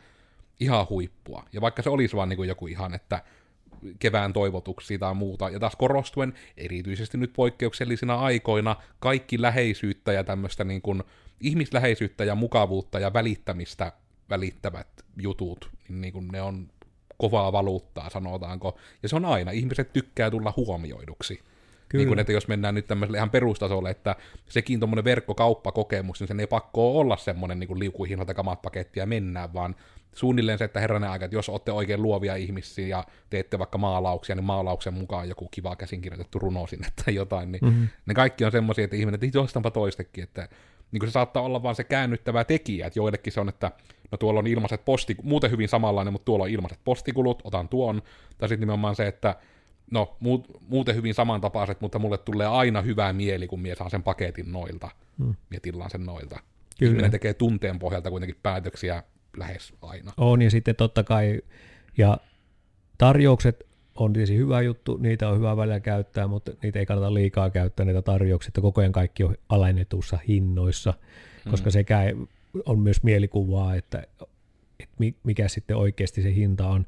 [0.61, 1.45] ihan huippua.
[1.53, 3.23] Ja vaikka se olisi vaan niinku joku ihan, että
[3.99, 10.65] kevään toivotuksia tai muuta, ja taas korostuen erityisesti nyt poikkeuksellisina aikoina kaikki läheisyyttä ja tämmöistä
[10.65, 11.03] niin kuin
[11.41, 13.93] ihmisläheisyyttä ja mukavuutta ja välittämistä
[14.31, 14.87] välittävät
[15.23, 16.69] jutut, niin, niin kuin ne on
[17.17, 18.79] kovaa valuuttaa, sanotaanko.
[19.03, 21.41] Ja se on aina, ihmiset tykkää tulla huomioiduksi.
[21.91, 22.01] Kyllä.
[22.01, 24.17] Niin kuin, että jos mennään nyt tämmöiselle ihan perustasolle, että
[24.49, 29.55] sekin tuommoinen verkkokauppakokemus, niin sen ei pakko olla semmoinen niin liukuhinnalta kamat paketti ja mennään,
[29.55, 29.75] vaan
[30.15, 34.35] suunnilleen se, että herranen aika, että jos olette oikein luovia ihmisiä ja teette vaikka maalauksia,
[34.35, 37.89] niin maalauksen mukaan joku kiva käsinkirjoitettu runo sinne tai jotain, niin mm-hmm.
[38.07, 40.49] ne kaikki on semmoisia, että ihminen, että joistanpa toistekin, että
[40.93, 43.71] niin kuin se saattaa olla vaan se käännyttävä tekijä, että joillekin se on, että
[44.13, 48.03] no tuolla on ilmaiset posti, muuten hyvin samanlainen, mutta tuolla on ilmaiset postikulut, otan tuon,
[48.39, 49.37] tai sitten nimenomaan se, että
[49.91, 54.03] no muut, muuten hyvin samantapaiset, mutta mulle tulee aina hyvää mieli, kun mies saa sen
[54.03, 55.35] paketin noilta, hmm.
[55.51, 56.41] ja tilaan sen noilta.
[56.79, 56.91] Kyllä.
[56.91, 59.03] Ihminen tekee tunteen pohjalta kuitenkin päätöksiä
[59.37, 60.13] lähes aina.
[60.17, 61.41] On, ja sitten totta kai,
[61.99, 62.19] ja
[62.99, 63.67] tarjoukset
[63.97, 67.87] on tietysti hyvä juttu, niitä on hyvä välillä käyttää, mutta niitä ei kannata liikaa käyttää,
[67.87, 70.95] niitä tarjouksia, että koko ajan kaikki on alennetussa hinnoissa,
[71.51, 71.73] koska mm.
[71.73, 72.01] sekä
[72.67, 74.03] on myös mielikuvaa, että,
[74.81, 76.87] että mikä sitten oikeasti se hinta on.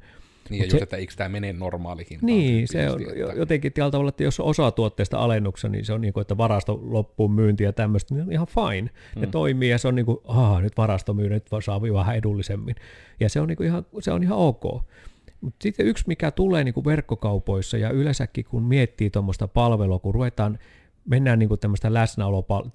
[0.51, 2.27] Niin, ja just, se, että eikö tämä mene normaali hintaan?
[2.27, 3.33] Niin, se on että...
[3.37, 6.81] jotenkin tällä tavalla, että jos osa tuotteesta alennuksessa, niin se on niin kuin, että varasto
[6.83, 8.91] loppuun myynti ja tämmöistä, niin on ihan fine.
[9.17, 9.31] Ne mm.
[9.31, 12.75] toimii ja se on niin kuin, aha, nyt varasto myy, nyt saa vähän edullisemmin.
[13.21, 14.63] Ja se on, niin kuin ihan, se on ihan ok.
[15.41, 20.15] Mutta sitten yksi, mikä tulee niin kuin verkkokaupoissa ja yleensäkin kun miettii tuommoista palvelua, kun
[20.15, 20.59] ruvetaan
[21.05, 21.93] mennään niin kuin tämmöistä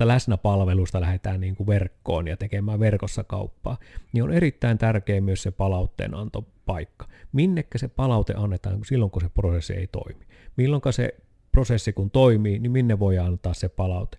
[0.05, 3.78] läsnäpalvelusta, lähdetään niin kuin verkkoon ja tekemään verkossa kauppaa,
[4.13, 7.07] niin on erittäin tärkeä myös se palautteenantopaikka.
[7.34, 10.28] Minnekä se palaute annetaan silloin, kun se prosessi ei toimi.
[10.57, 11.15] Milloin se
[11.51, 14.17] prosessi kun toimii, niin minne voi antaa se palaute.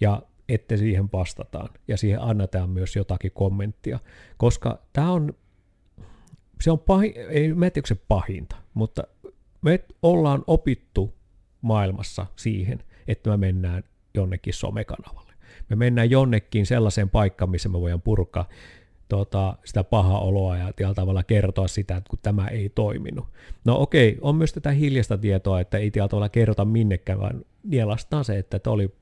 [0.00, 3.98] Ja että siihen vastataan ja siihen annetaan myös jotakin kommenttia,
[4.36, 5.34] koska tämä on,
[6.60, 9.02] se on pahin, ei mä se pahinta, mutta
[9.62, 11.14] me ollaan opittu
[11.62, 13.84] maailmassa siihen, että me mennään
[14.14, 15.32] jonnekin somekanavalle.
[15.68, 18.48] Me mennään jonnekin sellaiseen paikkaan, missä me voidaan purkaa
[19.08, 23.26] tota, sitä pahaa oloa ja tällä tavalla kertoa sitä, että kun tämä ei toiminut.
[23.64, 28.24] No okei, on myös tätä hiljaista tietoa, että ei tällä tavalla kerrota minnekään, vaan nielastaan
[28.24, 28.94] se, että tuo, oli,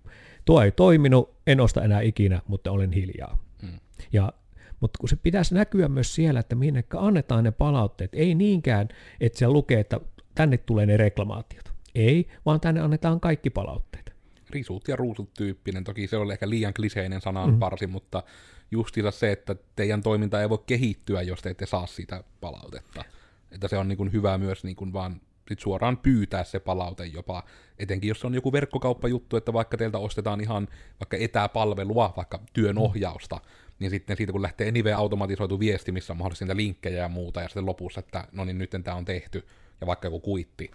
[0.45, 3.39] tuo ei toiminut, en osta enää ikinä, mutta olen hiljaa.
[3.63, 3.79] Hmm.
[4.13, 4.33] Ja
[4.81, 8.89] mutta kun se pitäisi näkyä myös siellä, että minne annetaan ne palautteet, ei niinkään,
[9.21, 10.01] että siellä lukee, että
[10.35, 11.74] tänne tulee ne reklamaatiot.
[11.95, 14.13] Ei, vaan tänne annetaan kaikki palautteet.
[14.51, 17.93] Risut ja ruusut tyyppinen, toki se on ehkä liian kliseinen sananparsi, mm.
[17.93, 18.23] mutta
[18.71, 23.05] justiinsa se, että teidän toiminta ei voi kehittyä, jos te ette saa sitä palautetta.
[23.51, 27.07] Että se on niin kuin hyvä myös niin kuin vaan sit suoraan pyytää se palaute
[27.07, 27.43] jopa,
[27.79, 30.69] etenkin jos on joku verkkokauppajuttu, että vaikka teiltä ostetaan ihan
[31.01, 33.41] vaikka etäpalvelua, vaikka työnohjausta,
[33.79, 37.49] niin sitten siitä kun lähtee nive automatisoitu viesti, missä on mahdollisesti linkkejä ja muuta, ja
[37.49, 39.47] sitten lopussa, että no niin nyt tämä on tehty,
[39.81, 40.71] ja vaikka joku kuitti,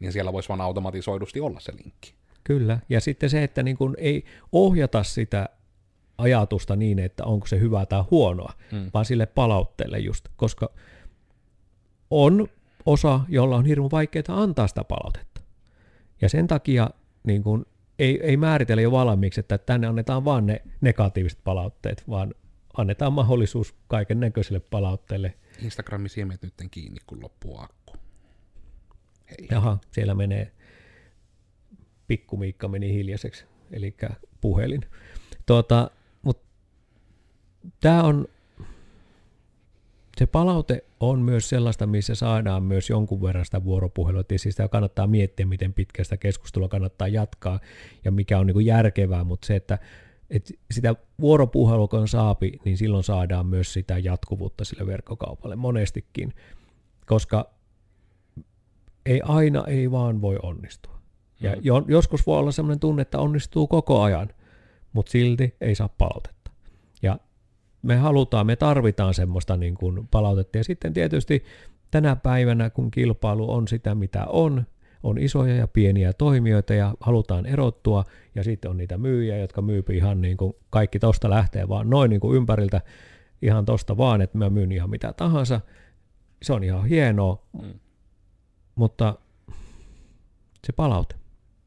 [0.00, 2.14] niin siellä voisi vaan automatisoidusti olla se linkki.
[2.44, 5.48] Kyllä, ja sitten se, että niin kun ei ohjata sitä
[6.18, 8.90] ajatusta niin, että onko se hyvää tai huonoa, hmm.
[8.94, 10.70] vaan sille palautteelle just, koska
[12.10, 12.48] on
[12.86, 15.40] osa, jolla on hirveän vaikeaa antaa sitä palautetta.
[16.20, 16.90] Ja sen takia
[17.22, 17.66] niin kun,
[17.98, 22.34] ei, ei määritellä jo valmiiksi, että tänne annetaan vain ne negatiiviset palautteet, vaan
[22.76, 25.34] annetaan mahdollisuus kaiken näköisille palautteille.
[25.62, 27.96] Instagramin siemet nyt kiinni, kun loppuu akku.
[29.30, 29.48] Hei.
[29.50, 30.52] Jaha, siellä menee,
[32.06, 33.96] pikkumiikka meni hiljaiseksi, eli
[34.40, 34.80] puhelin.
[35.46, 35.90] Tuota,
[37.80, 38.28] tämä on,
[40.18, 44.24] se palaute on myös sellaista, missä saadaan myös jonkun verran sitä vuoropuhelua.
[44.24, 47.60] Tietysti sitä kannattaa miettiä, miten pitkä sitä keskustelua kannattaa jatkaa
[48.04, 49.78] ja mikä on niin järkevää, mutta se, että
[50.30, 56.34] Et sitä vuoropuhelua kun saapi, niin silloin saadaan myös sitä jatkuvuutta sille verkkokaupalle monestikin,
[57.06, 57.50] koska
[59.06, 61.00] ei aina ei vaan voi onnistua.
[61.40, 61.60] Ja mm.
[61.62, 64.28] jo, joskus voi olla sellainen tunne, että onnistuu koko ajan,
[64.92, 66.50] mutta silti ei saa palautetta.
[67.02, 67.18] Ja
[67.82, 70.58] me halutaan, me tarvitaan semmoista niin kuin palautetta.
[70.58, 71.44] Ja sitten tietysti
[71.90, 74.66] tänä päivänä, kun kilpailu on sitä, mitä on,
[75.02, 79.96] on isoja ja pieniä toimijoita ja halutaan erottua, ja sitten on niitä myyjiä, jotka myypi
[79.96, 82.80] ihan niin kuin kaikki tosta lähtee vaan noin niin kuin ympäriltä,
[83.42, 85.60] ihan tosta vaan, että mä myyn ihan mitä tahansa.
[86.42, 87.72] Se on ihan hienoa, mm.
[88.74, 89.18] Mutta
[90.66, 91.14] se palaute,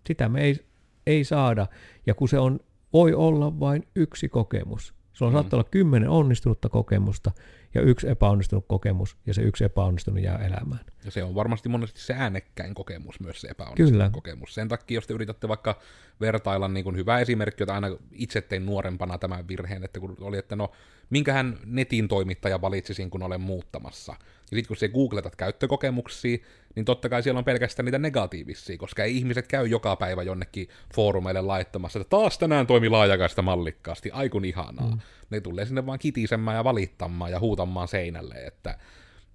[0.08, 0.66] sitä me ei,
[1.08, 1.68] ei saada,
[2.06, 2.60] ja kun se on,
[2.93, 5.34] voi olla vain yksi kokemus, Sulla mm.
[5.34, 7.32] saattaa olla kymmenen onnistunutta kokemusta
[7.74, 10.86] ja yksi epäonnistunut kokemus, ja se yksi epäonnistunut jää elämään.
[11.06, 14.10] Ja se on varmasti monesti se äänekkäin kokemus myös se epäonnistunut Kyllä.
[14.10, 14.54] kokemus.
[14.54, 15.80] Sen takia, jos te yritätte vaikka
[16.22, 20.38] vertailla niin kuin hyvä esimerkki, jota aina itse tein nuorempana tämän virheen, että kun oli,
[20.38, 20.72] että no,
[21.10, 24.12] minkähän netin toimittaja valitsisin, kun olen muuttamassa.
[24.22, 26.38] Ja sitten kun se googletat käyttökokemuksia,
[26.76, 30.67] niin totta kai siellä on pelkästään niitä negatiivisia, koska ei ihmiset käy joka päivä jonnekin
[30.95, 34.91] foorumeille laittamassa, että taas tänään toimi laajakaista mallikkaasti, aikun ihanaa.
[34.91, 34.99] Mm.
[35.30, 38.78] Ne tulee sinne vaan kitisemään ja valittamaan ja huutamaan seinälle, että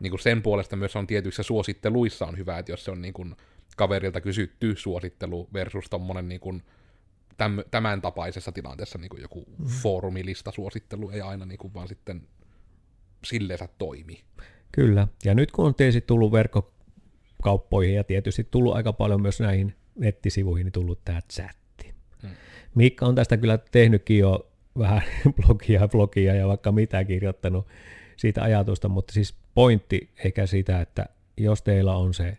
[0.00, 3.14] niin kuin sen puolesta myös on tietyissä suositteluissa on hyvä, että jos se on niin
[3.14, 3.36] kuin
[3.76, 6.62] kaverilta kysytty suosittelu versus tommonen niin kuin
[7.70, 9.66] tämän tapaisessa tilanteessa niin kuin joku mm.
[9.66, 12.22] foorumilista suosittelu ei aina niin kuin vaan sitten
[13.24, 14.24] silleensä toimi.
[14.72, 16.32] Kyllä, ja nyt kun on tietysti tullut
[17.38, 21.94] verkkokauppoihin ja tietysti tullut aika paljon myös näihin nettisivuihin, niin tullut tämä chatti.
[22.22, 22.30] Hmm.
[22.74, 25.02] Mikka on tästä kyllä tehnytkin jo vähän
[25.36, 27.66] blogia, blogia ja vaikka mitä kirjoittanut
[28.16, 32.36] siitä ajatusta, mutta siis pointti eikä sitä, että jos teillä on se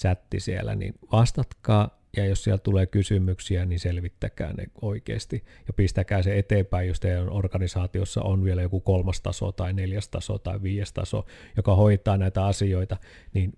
[0.00, 6.22] chatti siellä, niin vastatkaa ja jos siellä tulee kysymyksiä, niin selvittäkää ne oikeasti ja pistäkää
[6.22, 10.92] se eteenpäin, jos teidän organisaatiossa on vielä joku kolmas taso tai neljäs taso tai viides
[10.92, 11.26] taso,
[11.56, 12.96] joka hoitaa näitä asioita,
[13.34, 13.52] niin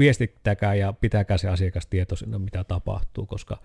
[0.00, 3.58] viestittäkää ja pitäkää se asiakas tietoisena, mitä tapahtuu, koska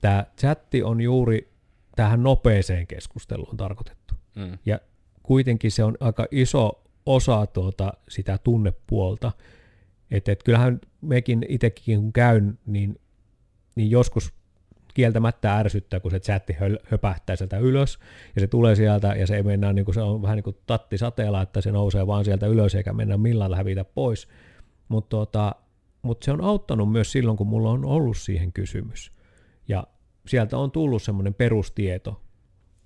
[0.00, 1.52] tämä chatti on juuri
[1.96, 4.14] tähän nopeeseen keskusteluun tarkoitettu.
[4.36, 4.58] Mm.
[4.66, 4.80] Ja
[5.22, 9.32] kuitenkin se on aika iso osa tuota sitä tunnepuolta,
[10.10, 13.00] että et kyllähän mekin itsekin kun käyn, niin
[13.74, 14.32] niin joskus
[14.94, 17.98] kieltämättä ärsyttää, kun se chatti höpähtää sieltä ylös,
[18.34, 20.56] ja se tulee sieltä, ja se ei mennä, niin kuin se on vähän niin kuin
[20.66, 24.28] tatti sateella, että se nousee vaan sieltä ylös, eikä mennä millään hävitä pois.
[24.90, 25.54] Mutta tota,
[26.02, 29.12] mut se on auttanut myös silloin, kun mulla on ollut siihen kysymys.
[29.68, 29.86] Ja
[30.26, 32.20] sieltä on tullut semmoinen perustieto,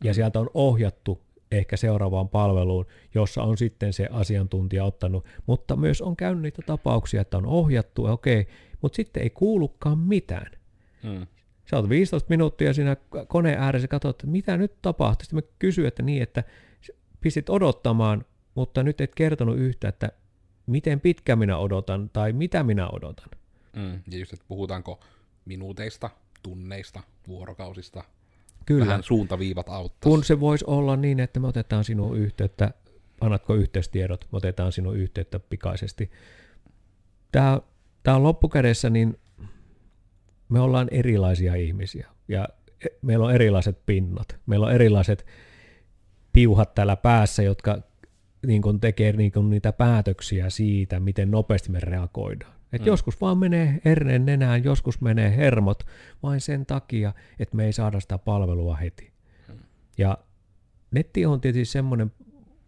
[0.04, 0.14] ja mm.
[0.14, 6.16] sieltä on ohjattu ehkä seuraavaan palveluun, jossa on sitten se asiantuntija ottanut, mutta myös on
[6.16, 8.46] käynyt niitä tapauksia, että on ohjattu, okei,
[8.82, 10.50] mutta sitten ei kuulukaan mitään.
[11.02, 11.26] Mm.
[11.70, 12.96] Sä oot 15 minuuttia siinä
[13.28, 15.24] koneen ääressä, katsot, että mitä nyt tapahtuu.
[15.24, 16.44] Sitten mä kysyin, että niin, että
[17.20, 18.24] pistit odottamaan,
[18.54, 20.12] mutta nyt et kertonut yhtä, että
[20.66, 23.28] miten pitkä minä odotan tai mitä minä odotan.
[23.76, 25.00] Mm, ja just, että puhutaanko
[25.44, 26.10] minuuteista,
[26.42, 28.04] tunneista, vuorokausista,
[28.66, 28.86] Kyllä.
[28.86, 30.10] vähän suuntaviivat auttaa.
[30.10, 32.70] Kun se voisi olla niin, että me otetaan sinun yhteyttä,
[33.20, 36.10] annatko yhteystiedot, me otetaan sinun yhteyttä pikaisesti.
[37.32, 37.60] Tämä,
[38.02, 39.18] tämä on loppukädessä, niin
[40.48, 42.48] me ollaan erilaisia ihmisiä ja
[43.02, 45.26] meillä on erilaiset pinnat, meillä on erilaiset
[46.32, 47.78] piuhat täällä päässä, jotka
[48.46, 52.54] niin kuin tekee niin kuin niitä päätöksiä siitä, miten nopeasti me reagoidaan.
[52.72, 52.86] Et mm.
[52.86, 55.82] Joskus vaan menee herneen nenään, joskus menee hermot,
[56.22, 59.12] vain sen takia, että me ei saada sitä palvelua heti.
[59.48, 59.58] Mm.
[59.98, 60.18] Ja
[60.90, 62.12] netti on tietysti semmoinen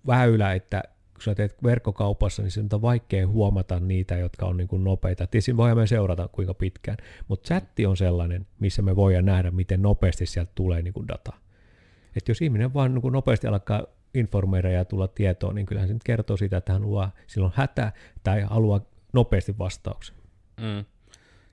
[0.06, 0.82] väylä, että
[1.14, 5.26] kun sä teet verkkokaupassa, niin se on vaikea huomata niitä, jotka on niin kuin nopeita.
[5.26, 6.96] Tietysti voidaan me seurata kuinka pitkään,
[7.28, 11.32] mutta chatti on sellainen, missä me voidaan nähdä, miten nopeasti sieltä tulee niin kuin data.
[12.16, 13.82] Et jos ihminen vaan niin kuin nopeasti alkaa
[14.16, 17.92] informoida ja tulla tietoon, niin kyllähän se nyt kertoo sitä, että hän luo silloin hätä
[18.22, 18.80] tai haluaa
[19.12, 20.16] nopeasti vastauksen.
[20.60, 20.84] Mm.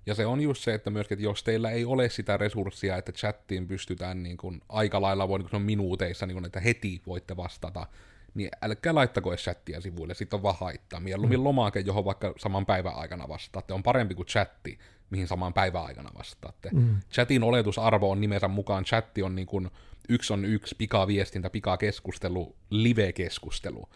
[0.05, 3.11] Ja se on just se, että myöskin, että jos teillä ei ole sitä resurssia, että
[3.11, 7.37] chattiin pystytään niin kuin aika lailla voi niin kuin minuuteissa, niin kuin, että heti voitte
[7.37, 7.87] vastata,
[8.33, 10.99] niin älkää laittako edes chattia sivuille, sitten on vaan haittaa.
[10.99, 11.43] Mieluummin mm.
[11.43, 14.79] lomake, johon vaikka saman päivän aikana vastaatte, on parempi kuin chatti,
[15.09, 16.69] mihin saman päivän aikana vastaatte.
[16.73, 16.95] Mm.
[17.11, 19.69] Chatin oletusarvo on nimensä mukaan, chatti on niin kuin,
[20.09, 23.89] yksi on yksi pikaviestintä, pikakeskustelu, live-keskustelu.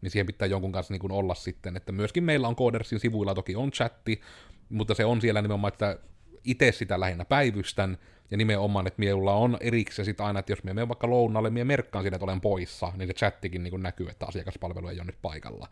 [0.00, 3.34] Niin siihen pitää jonkun kanssa niin kuin olla sitten, että myöskin meillä on Codersin sivuilla
[3.34, 4.20] toki on chatti,
[4.68, 5.98] mutta se on siellä nimenomaan, että
[6.44, 7.98] itse sitä lähinnä päivystän,
[8.30, 11.64] ja nimenomaan, että minulla on erikseen sitten aina, että jos me menen vaikka lounalle, minä
[11.64, 15.22] merkkaan siinä, että olen poissa, niin se chattikin niin näkyy, että asiakaspalvelu ei ole nyt
[15.22, 15.68] paikalla.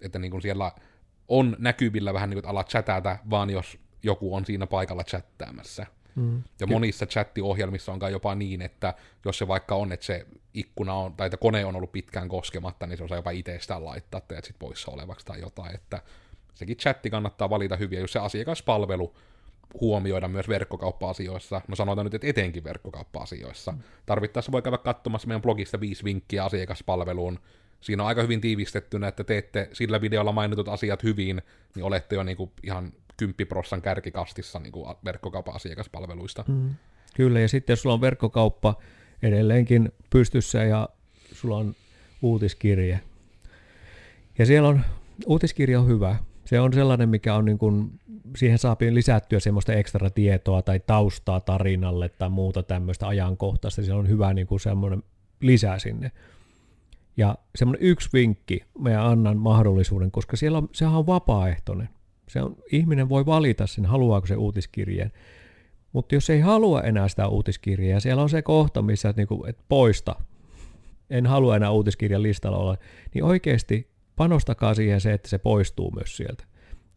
[0.00, 0.72] Että niin siellä
[1.28, 5.86] on näkyvillä vähän niin kuin, että ala chatata, vaan jos joku on siinä paikalla chattäämässä.
[6.14, 6.42] Mm.
[6.60, 8.94] Ja monissa chattiohjelmissa onkaan jopa niin, että
[9.24, 12.86] jos se vaikka on, että se ikkuna on, tai että kone on ollut pitkään koskematta,
[12.86, 16.02] niin se osaa jopa itsestään laittaa teidät sit poissa olevaksi tai jotain, että
[16.54, 19.14] sekin chatti kannattaa valita hyviä, jos se asiakaspalvelu
[19.80, 21.60] huomioida myös verkkokauppa-asioissa.
[21.68, 23.72] No sanotaan nyt, että etenkin verkkokauppa-asioissa.
[23.72, 23.78] Mm.
[24.06, 27.38] Tarvittaessa voi käydä katsomassa meidän blogista viisi vinkkiä asiakaspalveluun.
[27.80, 31.42] Siinä on aika hyvin tiivistettynä, että teette sillä videolla mainitut asiat hyvin,
[31.74, 36.44] niin olette jo niinku ihan kymppiprossan kärkikastissa niinku verkkokaupan asiakaspalveluista.
[36.48, 36.74] Mm.
[37.16, 38.74] Kyllä, ja sitten jos sulla on verkkokauppa
[39.22, 40.88] edelleenkin pystyssä ja
[41.32, 41.74] sulla on
[42.22, 43.00] uutiskirje,
[44.38, 44.80] ja siellä on,
[45.26, 48.00] uutiskirja on hyvä, se on sellainen, mikä on niin kuin,
[48.36, 53.82] siihen saa lisättyä semmoista ekstra tietoa tai taustaa tarinalle tai muuta tämmöistä ajankohtaista.
[53.82, 55.02] Se on hyvä niin kuin semmoinen
[55.40, 56.12] lisää sinne.
[57.16, 61.88] Ja semmoinen yksi vinkki, mä annan mahdollisuuden, koska siellä on, sehän on vapaaehtoinen.
[62.28, 65.12] Se on, ihminen voi valita sen, haluaako se uutiskirjeen.
[65.92, 69.62] Mutta jos ei halua enää sitä uutiskirjaa, siellä on se kohta, missä että, niinku, että
[69.68, 70.16] poista,
[71.10, 72.76] en halua enää uutiskirjan listalla olla,
[73.14, 76.44] niin oikeasti panostakaa siihen se, että se poistuu myös sieltä.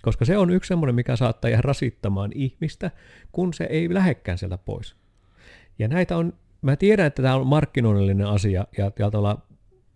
[0.02, 2.92] Koska se on yksi semmoinen, mikä saattaa jäädä rasittamaan ihmistä,
[3.32, 4.96] kun se ei lähekkään sieltä pois.
[5.80, 9.38] Ja näitä on, mä tiedän, että tämä on markkinoinnillinen asia, ja tällä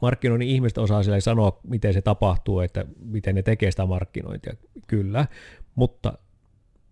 [0.02, 4.56] markkinoinnin ihmiset osaa sille sanoa, miten se tapahtuu, että miten ne tekee sitä markkinointia.
[4.88, 5.28] Kyllä,
[5.76, 6.14] mutta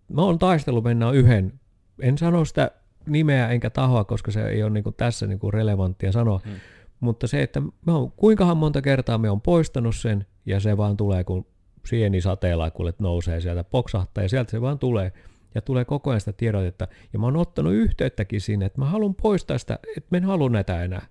[0.08, 1.60] mä oon taistellut mennä yhden,
[2.00, 2.70] en sano sitä
[3.06, 6.54] nimeä enkä tahoa, koska se ei ole niin kuin tässä niin kuin relevanttia sanoa, hmm.
[7.00, 10.96] Mutta se, että me on, kuinkahan monta kertaa me on poistanut sen, ja se vaan
[10.96, 11.46] tulee, kun
[11.86, 15.12] sieni sateella, kun nousee sieltä, poksahtaa, ja sieltä se vaan tulee.
[15.54, 16.88] Ja tulee koko ajan sitä tiedotetta.
[17.12, 20.48] Ja mä oon ottanut yhteyttäkin sinne, että mä haluan poistaa sitä, että mä en halua
[20.48, 21.06] näitä enää.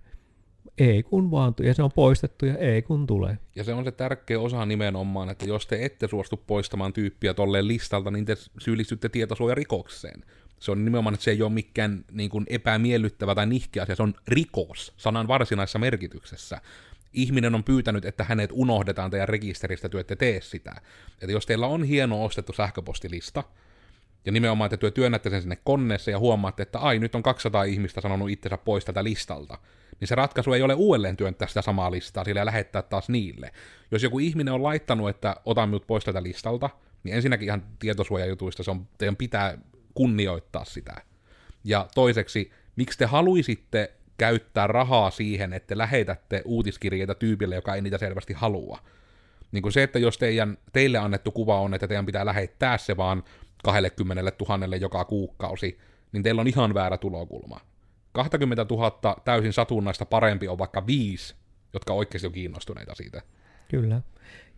[0.78, 3.38] Ei kun vaan, ja se on poistettu ja ei kun tulee.
[3.56, 7.68] Ja se on se tärkeä osa nimenomaan, että jos te ette suostu poistamaan tyyppiä tolleen
[7.68, 10.24] listalta, niin te syyllistytte tietosuojarikokseen
[10.64, 14.04] se on nimenomaan, että se ei ole mikään niin kuin epämiellyttävä tai nihkeä asia, se
[14.04, 16.62] on rikos sanan varsinaisessa merkityksessä.
[17.14, 20.76] Ihminen on pyytänyt, että hänet unohdetaan teidän rekisteristä, että ette tee sitä.
[21.22, 23.44] Että jos teillä on hieno ostettu sähköpostilista,
[24.26, 27.64] ja nimenomaan, että työ työnnätte sen sinne konneessa ja huomaatte, että ai, nyt on 200
[27.64, 29.58] ihmistä sanonut itsensä pois tältä listalta,
[30.00, 33.52] niin se ratkaisu ei ole uudelleen työntää sitä samaa listaa sillä ja lähettää taas niille.
[33.92, 36.70] Jos joku ihminen on laittanut, että otan minut pois tältä listalta,
[37.04, 39.58] niin ensinnäkin ihan tietosuojajutuista se on, teidän pitää
[39.94, 41.02] kunnioittaa sitä.
[41.64, 47.98] Ja toiseksi, miksi te haluaisitte käyttää rahaa siihen, että lähetätte uutiskirjeitä tyypille, joka ei niitä
[47.98, 48.80] selvästi halua.
[49.52, 52.98] Niin kuin se, että jos teidän, teille annettu kuva on, että teidän pitää lähettää se
[52.98, 53.24] vaan
[53.64, 55.80] 20 000 joka kuukausi,
[56.12, 57.60] niin teillä on ihan väärä tulokulma.
[58.12, 61.36] 20 000 täysin satunnaista parempi on vaikka viisi,
[61.74, 63.22] jotka oikeasti on kiinnostuneita siitä.
[63.70, 64.02] Kyllä.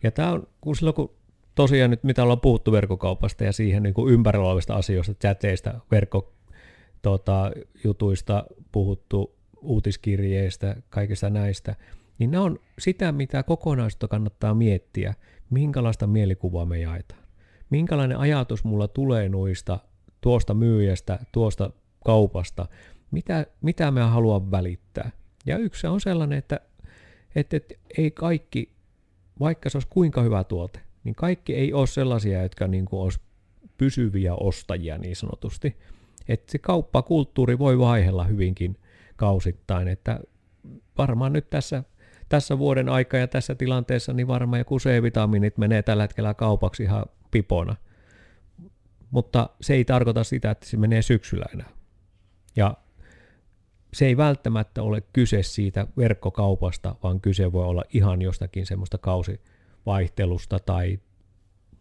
[0.02, 1.14] Ja tämä on, kun silloin kun
[1.54, 8.34] tosiaan nyt mitä ollaan puhuttu verkkokaupasta ja siihen niin kuin ympärillä olevista asioista, chateista, verkkojutuista,
[8.34, 9.35] tota, puhuttu
[9.66, 11.76] uutiskirjeistä, kaikista näistä,
[12.18, 15.14] niin ne on sitä, mitä kokonaisuutta kannattaa miettiä,
[15.50, 17.22] minkälaista mielikuvaa me jaetaan.
[17.70, 19.78] Minkälainen ajatus mulla tulee noista,
[20.20, 21.70] tuosta myyjästä, tuosta
[22.04, 22.66] kaupasta,
[23.10, 25.10] mitä, mitä mä haluan välittää.
[25.46, 26.60] Ja yksi on sellainen, että,
[27.34, 28.72] että, että ei kaikki,
[29.40, 33.20] vaikka se olisi kuinka hyvä tuote, niin kaikki ei ole sellaisia, jotka niin kuin olisi
[33.78, 35.76] pysyviä ostajia niin sanotusti.
[36.28, 38.76] Että se kauppakulttuuri voi vaihella hyvinkin
[39.16, 40.20] kausittain, että
[40.98, 41.84] varmaan nyt tässä,
[42.28, 47.06] tässä vuoden aika ja tässä tilanteessa niin varmaan joku C-vitamiinit menee tällä hetkellä kaupaksi ihan
[47.30, 47.76] pipona.
[49.10, 51.70] Mutta se ei tarkoita sitä, että se menee syksyllä enää.
[52.56, 52.76] Ja
[53.92, 59.40] se ei välttämättä ole kyse siitä verkkokaupasta, vaan kyse voi olla ihan jostakin semmoista kausi,
[59.86, 60.98] vaihtelusta tai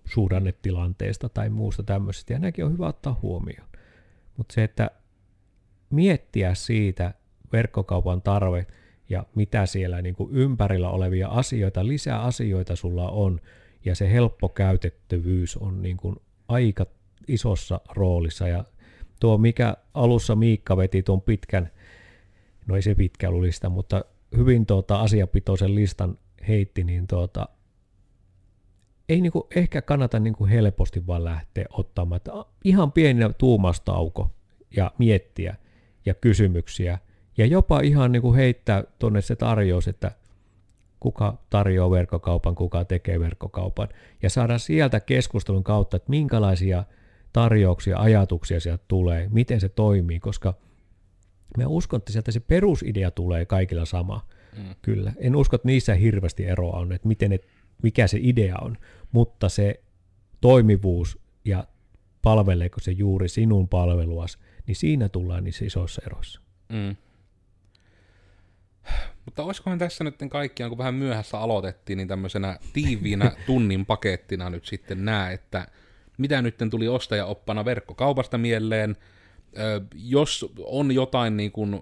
[0.05, 3.67] suhdannetilanteesta tai muusta tämmöisestä, ja nämäkin on hyvä ottaa huomioon.
[4.37, 4.91] Mutta se, että
[5.89, 7.13] miettiä siitä
[7.55, 8.65] verkkokaupan tarve
[9.09, 13.41] ja mitä siellä niin kuin ympärillä olevia asioita, lisää asioita sulla on,
[13.85, 16.15] ja se helppo käytettävyys on niin kuin
[16.47, 16.85] aika
[17.27, 18.63] isossa roolissa, ja
[19.19, 21.69] tuo mikä alussa Miikka veti tuon pitkän,
[22.67, 24.05] no ei se pitkä lista, mutta
[24.37, 27.49] hyvin tuota asiapitoisen listan heitti, niin tuota,
[29.09, 32.17] ei niinku ehkä kannata niinku helposti vaan lähteä ottamaan.
[32.17, 32.31] Että
[32.63, 34.31] ihan pieni tuumastauko
[34.75, 35.55] ja miettiä
[36.05, 36.99] ja kysymyksiä.
[37.37, 40.11] Ja jopa ihan niinku heittää tuonne se tarjous, että
[40.99, 43.89] kuka tarjoaa verkkokaupan, kuka tekee verkkokaupan.
[44.21, 46.83] Ja saada sieltä keskustelun kautta, että minkälaisia
[47.33, 50.53] tarjouksia, ajatuksia sieltä tulee, miten se toimii, koska
[51.57, 54.27] mä uskon, että sieltä se perusidea tulee kaikilla sama.
[54.57, 54.75] Mm.
[54.81, 55.13] Kyllä.
[55.17, 57.39] En usko, että niissä hirveästi eroa on, että miten ne
[57.83, 58.77] mikä se idea on,
[59.11, 59.83] mutta se
[60.41, 61.67] toimivuus ja
[62.21, 66.41] palveleeko se juuri sinun palveluas, niin siinä tullaan niissä isoissa eroissa.
[66.69, 66.95] Mm.
[69.25, 74.65] Mutta olisikohan tässä nyt kaikkiaan, kun vähän myöhässä aloitettiin, niin tämmöisenä tiiviinä tunnin pakettina nyt
[74.65, 75.67] sitten näe, että
[76.17, 78.97] mitä nyt tuli ostaja-oppana verkkokaupasta mieleen.
[79.93, 81.81] jos on jotain niin kuin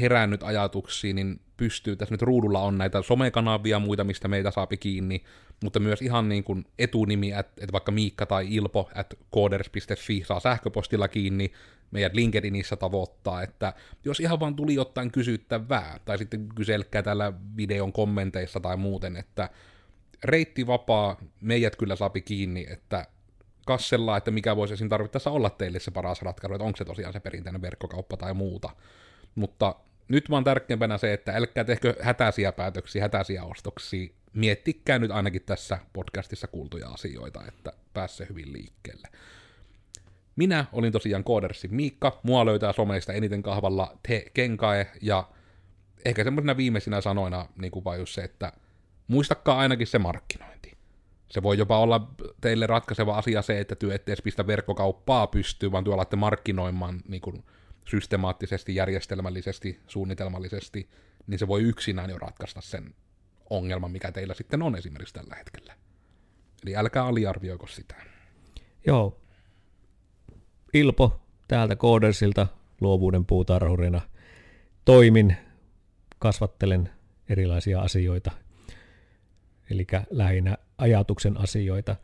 [0.00, 5.24] herännyt ajatuksia, niin pystyy, tässä nyt ruudulla on näitä somekanavia muita, mistä meitä saapi kiinni,
[5.62, 10.40] mutta myös ihan niin kuin etunimi, että et vaikka Miikka tai Ilpo, että coders.fi saa
[10.40, 11.52] sähköpostilla kiinni,
[11.94, 13.72] meidät LinkedInissä tavoittaa, että
[14.04, 19.50] jos ihan vaan tuli jotain kysyttävää, tai sitten kyselkää tällä videon kommenteissa tai muuten, että
[20.24, 23.06] reitti vapaa, meidät kyllä saapi kiinni, että
[23.66, 24.88] kassella, että mikä voisi esim.
[24.88, 28.70] tarvittaessa olla teille se paras ratkaisu, että onko se tosiaan se perinteinen verkkokauppa tai muuta.
[29.34, 29.74] Mutta
[30.08, 34.08] nyt vaan tärkeämpänä se, että älkää tehkö hätäisiä päätöksiä, hätäisiä ostoksia.
[34.32, 39.08] Miettikää nyt ainakin tässä podcastissa kuultuja asioita, että päässe hyvin liikkeelle.
[40.36, 45.28] Minä olin tosiaan Koodersin Miikka, mua löytää someista eniten kahvalla te kenkae, ja
[46.04, 48.52] ehkä semmoisena viimeisinä sanoina niin kuin vaan just se, että
[49.08, 50.72] muistakaa ainakin se markkinointi.
[51.28, 52.10] Se voi jopa olla
[52.40, 57.00] teille ratkaiseva asia se, että työ ette edes pistä verkkokauppaa pystyyn, vaan työ alatte markkinoimaan
[57.08, 57.44] niin kuin
[57.88, 60.88] systemaattisesti, järjestelmällisesti, suunnitelmallisesti,
[61.26, 62.94] niin se voi yksinään jo ratkaista sen
[63.50, 65.74] ongelman, mikä teillä sitten on esimerkiksi tällä hetkellä.
[66.64, 67.94] Eli älkää aliarvioiko sitä.
[68.86, 69.20] Joo.
[70.74, 72.46] Ilpo täältä Koodersilta
[72.80, 74.00] luovuuden puutarhurina.
[74.84, 75.36] Toimin,
[76.18, 76.90] kasvattelen
[77.28, 78.30] erilaisia asioita,
[79.70, 81.96] eli lähinnä ajatuksen asioita.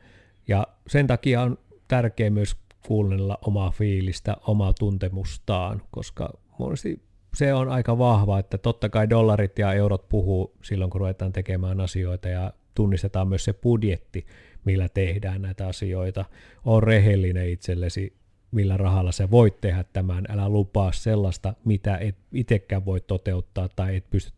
[0.48, 1.58] Ja sen takia on
[1.88, 2.56] tärkeää myös
[2.86, 7.02] kuunnella omaa fiilistä, omaa tuntemustaan, koska monesti
[7.34, 11.80] se on aika vahva, että totta kai dollarit ja eurot puhuu silloin, kun ruvetaan tekemään
[11.80, 14.26] asioita ja tunnistetaan myös se budjetti,
[14.64, 16.24] millä tehdään näitä asioita.
[16.64, 18.19] On rehellinen itsellesi,
[18.50, 20.24] millä rahalla sä voit tehdä tämän.
[20.28, 24.32] Älä lupaa sellaista, mitä et itsekään voi toteuttaa tai et pysty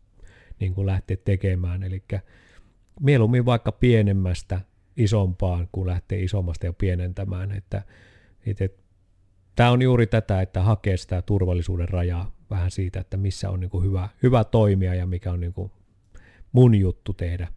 [0.59, 1.83] niin kuin lähteä tekemään.
[1.83, 2.03] Eli
[2.99, 4.61] mieluummin vaikka pienemmästä
[4.97, 7.51] isompaan, kun lähtee isommasta jo pienentämään.
[7.51, 7.81] Että
[9.55, 13.69] Tämä on juuri tätä, että hakee sitä turvallisuuden rajaa vähän siitä, että missä on niin
[13.69, 15.71] kuin hyvä, hyvä toimia ja mikä on niin kuin
[16.51, 17.47] mun juttu tehdä.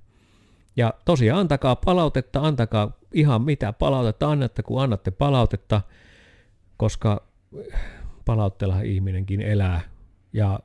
[0.76, 5.82] Ja tosiaan antakaa palautetta, antakaa ihan mitä palautetta annatte, kun annatte palautetta,
[6.76, 7.28] koska
[8.24, 9.80] palautteella ihminenkin elää
[10.32, 10.60] ja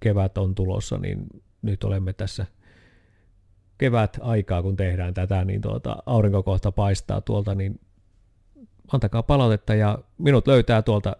[0.00, 1.26] kevät on tulossa, niin
[1.62, 2.46] nyt olemme tässä
[3.78, 7.80] kevät aikaa, kun tehdään tätä, niin tuota, aurinko kohta paistaa tuolta, niin
[8.92, 11.16] antakaa palautetta ja minut löytää tuolta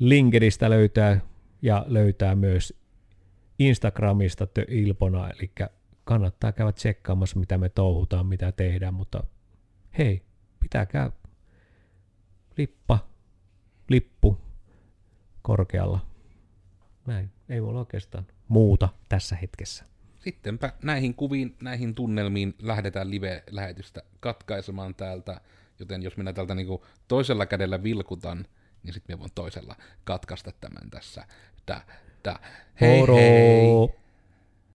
[0.00, 1.20] LinkedInistä löytää
[1.62, 2.80] ja löytää myös
[3.58, 5.50] Instagramista Tö Ilpona, eli
[6.04, 9.24] kannattaa käydä tsekkaamassa, mitä me touhutaan, mitä tehdään, mutta
[9.98, 10.22] hei,
[10.60, 11.10] pitäkää
[12.58, 13.08] lippa,
[13.88, 14.38] lippu
[15.42, 16.06] korkealla.
[17.06, 19.84] Näin, ei voi oikeastaan muuta tässä hetkessä.
[20.20, 25.40] Sittenpä näihin kuviin, näihin tunnelmiin lähdetään live-lähetystä katkaisemaan täältä
[25.78, 28.46] Joten jos minä tältä niin toisella kädellä vilkutan,
[28.82, 31.24] niin sitten minä voin toisella katkaista tämän tässä.
[31.66, 31.80] Tää,
[32.22, 32.38] tää.
[32.80, 33.16] Hei Moro.
[33.16, 34.07] hei!